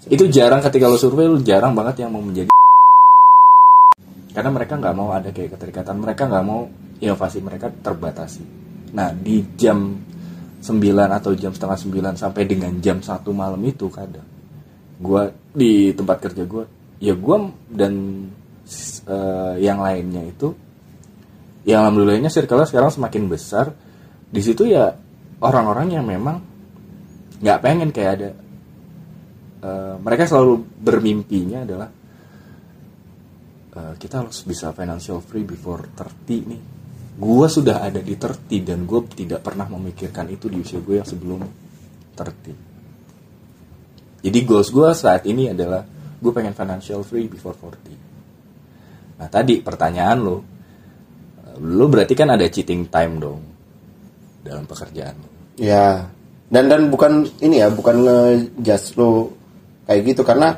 [0.07, 2.49] itu jarang ketika lo survei lo jarang banget yang mau menjadi
[4.37, 6.69] karena mereka nggak mau ada kayak keterikatan mereka nggak mau
[7.01, 8.45] inovasi mereka terbatasi.
[8.93, 9.97] Nah di jam
[10.61, 14.29] 9 atau jam setengah 9 sampai dengan jam satu malam itu kadang
[15.01, 16.69] gua di tempat kerja gua
[17.01, 17.93] ya gua dan
[19.09, 20.53] eh, yang lainnya itu
[21.65, 23.73] yang alhamdulillahnya circle sekarang semakin besar.
[24.29, 24.93] Di situ ya
[25.41, 26.45] orang-orang yang memang
[27.41, 28.31] nggak pengen kayak ada
[29.65, 31.89] eh, mereka selalu bermimpinya adalah
[33.77, 36.63] eh, kita harus bisa financial free before 30 nih.
[37.17, 41.09] Gua sudah ada di 30 dan gue tidak pernah memikirkan itu di usia gue yang
[41.09, 41.41] sebelum
[42.13, 42.67] 30
[44.27, 45.85] jadi goals gue saat ini adalah
[46.17, 50.37] gue pengen financial free before 40 nah tadi pertanyaan lo
[51.57, 53.41] lo berarti kan ada cheating time dong
[54.45, 55.29] dalam pekerjaan lo.
[55.57, 56.05] Ya.
[56.47, 59.33] Dan dan bukan ini ya, bukan ngejudge lo
[59.89, 60.23] kayak gitu.
[60.23, 60.53] Karena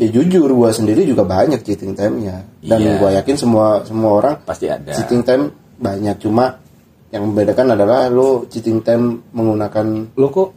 [0.00, 2.48] ya jujur gua sendiri juga banyak cheating time-nya.
[2.64, 2.96] Dan Iya.
[2.96, 4.96] gua yakin semua semua orang pasti ada.
[4.96, 6.16] cheating time banyak.
[6.16, 6.56] Cuma
[7.12, 10.48] yang membedakan adalah lo cheating time menggunakan lo kok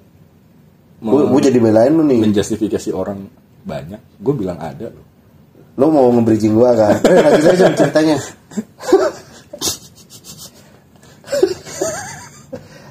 [1.04, 2.24] gue mau jadi belain lo nih.
[2.24, 3.28] Menjustifikasi orang
[3.68, 4.00] banyak.
[4.24, 5.04] Gue bilang ada loh.
[5.76, 6.96] Lo mau nge-bridging gua kan?
[7.04, 8.16] Eh, lanjut aja ceritanya.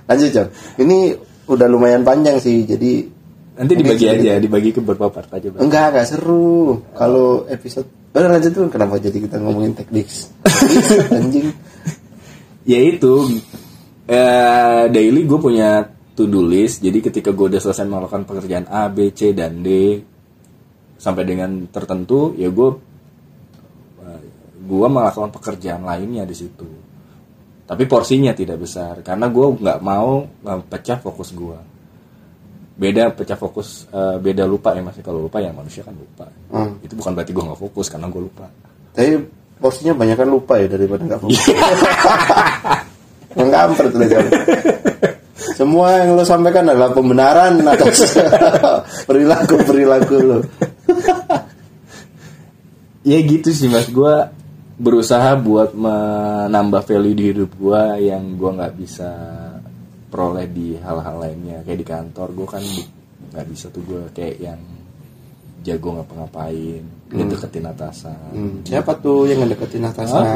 [0.03, 0.47] Lanjut Jom
[0.83, 1.15] ini
[1.49, 2.67] udah lumayan panjang sih.
[2.69, 3.07] Jadi
[3.63, 5.71] nanti dibagi aja dibagi ke beberapa part aja Bang.
[5.71, 6.83] enggak enggak seru.
[6.99, 8.67] Kalau episode udah lanjut dulu.
[8.75, 10.11] Kenapa jadi kita ngomongin teknik?
[11.15, 11.55] Anjing.
[12.67, 13.39] Ya itu
[14.11, 15.87] eh, daily gue punya
[16.19, 16.83] to do list.
[16.83, 20.03] Jadi ketika gue udah selesai melakukan pekerjaan A B C dan D
[20.99, 22.71] sampai dengan tertentu ya gue
[24.63, 26.67] gue melakukan pekerjaan lainnya di situ.
[27.63, 31.72] Tapi porsinya tidak besar karena gue nggak mau eh, pecah fokus gue
[32.73, 36.27] beda pecah fokus eh, beda lupa ya masih kalau lupa ya manusia kan lupa.
[36.53, 36.81] Hmm.
[36.81, 38.47] itu bukan berarti gue nggak fokus karena gue lupa.
[38.93, 39.21] Tapi
[39.61, 41.43] porsinya banyak kan lupa ya daripada nggak fokus.
[43.39, 44.27] Mengkampret tuh Jom.
[45.43, 48.15] semua yang lo sampaikan adalah pembenaran atas
[49.09, 50.39] perilaku perilaku lo
[53.11, 53.89] ya gitu sih mas.
[53.89, 54.13] Gue
[54.83, 59.11] berusaha buat menambah value di hidup gue yang gue nggak bisa
[60.13, 61.65] peroleh di hal-hal lainnya.
[61.65, 62.65] Kayak di kantor gue kan
[63.33, 64.61] nggak bisa tuh gue kayak yang
[65.65, 68.19] jago ngapa-ngapain ngedeketin atasan.
[68.35, 70.23] Hmm, siapa tuh yang ngedeketin atasan?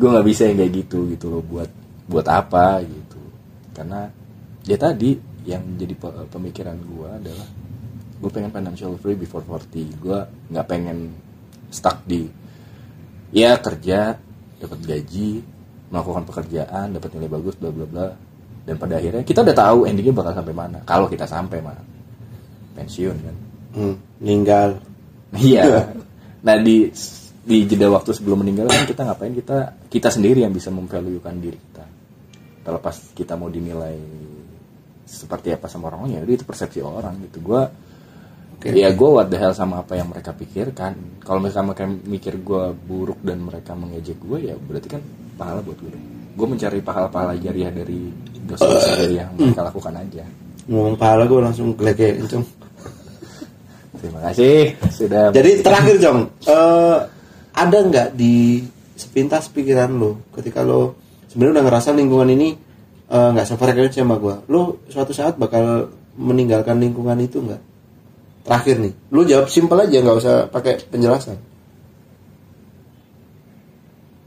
[0.00, 1.42] Gue nggak bisa yang kayak gitu gitu loh.
[1.44, 1.70] Buat
[2.08, 3.20] buat apa gitu.
[3.76, 4.08] Karena
[4.64, 5.12] ya tadi
[5.44, 7.48] yang jadi pe- pemikiran gue adalah
[8.20, 10.18] gue pengen financial free before 40 gue
[10.52, 11.16] nggak pengen
[11.72, 12.28] stuck di
[13.32, 14.20] ya kerja
[14.60, 15.40] dapat gaji
[15.90, 18.06] melakukan pekerjaan dapat nilai bagus bla bla bla
[18.64, 21.76] dan pada akhirnya kita udah tahu endingnya bakal sampai mana kalau kita sampai mah
[22.78, 23.36] pensiun kan
[23.74, 24.78] hmm, meninggal
[25.36, 25.64] Iya.
[26.40, 26.88] Nah di
[27.44, 31.60] di jeda waktu sebelum meninggal kan kita ngapain kita kita sendiri yang bisa memvaluekan diri
[31.60, 31.84] kita.
[32.64, 33.92] Terlepas kita mau dinilai
[35.04, 37.44] seperti apa sama orang lain ya udah itu persepsi orang gitu.
[37.44, 37.68] Gua
[38.56, 38.72] Oke.
[38.72, 41.20] ya gue what the hell sama apa yang mereka pikirkan.
[41.20, 45.04] Kalau misalnya mereka mikir gue buruk dan mereka mengejek gue ya berarti kan
[45.40, 45.96] pahala buat gue.
[46.36, 48.12] Gue mencari pahala-pahala jariah dari
[48.44, 50.24] dosa-dosa jariah yang mereka lakukan aja.
[50.70, 52.44] ngomong pahala gue langsung gelegein Jom.
[54.00, 56.20] Terima kasih sudah jadi terakhir Jong
[56.54, 56.98] eh,
[57.52, 58.64] ada nggak di
[58.96, 60.96] sepintas pikiran lo ketika lo
[61.28, 62.48] sebenarnya udah ngerasa lingkungan ini
[63.10, 67.60] eh, nggak sefrekuensi sama gue lo suatu saat bakal meninggalkan lingkungan itu nggak
[68.46, 71.36] terakhir nih lo jawab simpel aja nggak usah pakai penjelasan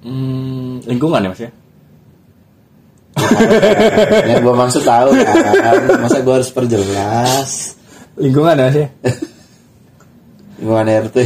[0.04, 1.52] Hmm, lingkungan ya mas ya?
[4.30, 5.76] yang gue maksud tahu kan.
[6.04, 7.80] Masa gue harus perjelas?
[8.20, 8.88] Lingkungan ya sih?
[10.64, 11.18] lingkungan RT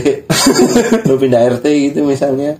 [1.05, 2.57] lu pindah RT gitu misalnya.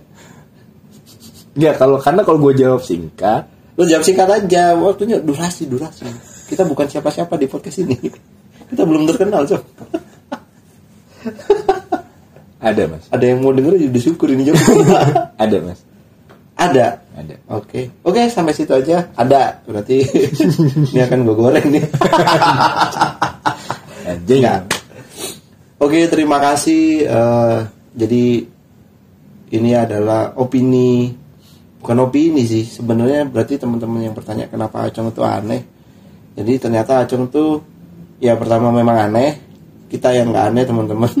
[1.58, 4.78] Ya kalau karena kalau gue jawab singkat, lu jawab singkat aja.
[4.78, 6.06] Waktunya durasi durasi.
[6.46, 7.98] Kita bukan siapa-siapa di podcast ini.
[8.70, 9.62] Kita belum terkenal cok.
[12.58, 14.58] Ada mas, ada yang mau denger ya disyukur ini jawab
[15.42, 15.78] ada mas,
[16.58, 17.34] ada ada.
[17.50, 19.10] Oke, oke sampai situ aja.
[19.18, 19.98] Ada, berarti
[20.94, 21.82] ini akan gue goreng nih.
[24.08, 24.46] Anjing.
[24.46, 24.62] Enggak.
[25.82, 27.10] Oke, terima kasih.
[27.10, 27.58] Eh,
[27.98, 28.46] jadi
[29.50, 31.10] ini adalah opini,
[31.82, 32.62] bukan opini sih.
[32.62, 35.66] Sebenarnya berarti teman-teman yang bertanya kenapa Acong itu aneh.
[36.38, 37.58] Jadi ternyata Acong tuh
[38.22, 39.42] ya pertama memang aneh.
[39.90, 41.10] Kita yang nggak aneh teman-teman.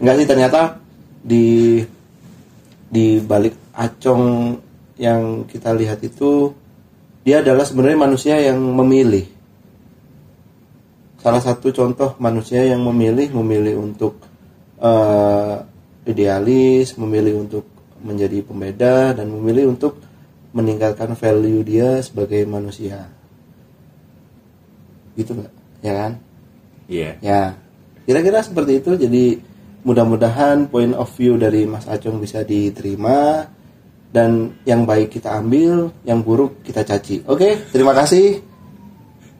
[0.00, 0.80] Enggak sih ternyata
[1.20, 1.76] di
[2.90, 4.58] di balik Acong
[4.98, 6.52] yang kita lihat itu
[7.22, 9.24] dia adalah sebenarnya manusia yang memilih.
[11.22, 14.18] Salah satu contoh manusia yang memilih memilih untuk
[14.82, 15.56] eh,
[16.10, 17.64] idealis memilih untuk
[18.00, 20.00] menjadi pembeda dan memilih untuk
[20.50, 23.06] meningkatkan value dia sebagai manusia.
[25.14, 25.52] Gitu nggak?
[25.84, 26.12] Ya kan?
[26.90, 27.10] Iya.
[27.22, 27.42] ya.
[28.08, 29.38] Kira-kira seperti itu jadi
[29.82, 33.48] mudah-mudahan point of view dari Mas Acung bisa diterima
[34.10, 37.22] dan yang baik kita ambil yang buruk kita caci.
[37.26, 38.42] Oke terima kasih.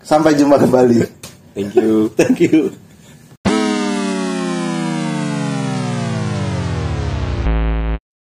[0.00, 1.04] Sampai jumpa kembali.
[1.52, 2.08] Thank you.
[2.18, 2.89] thank you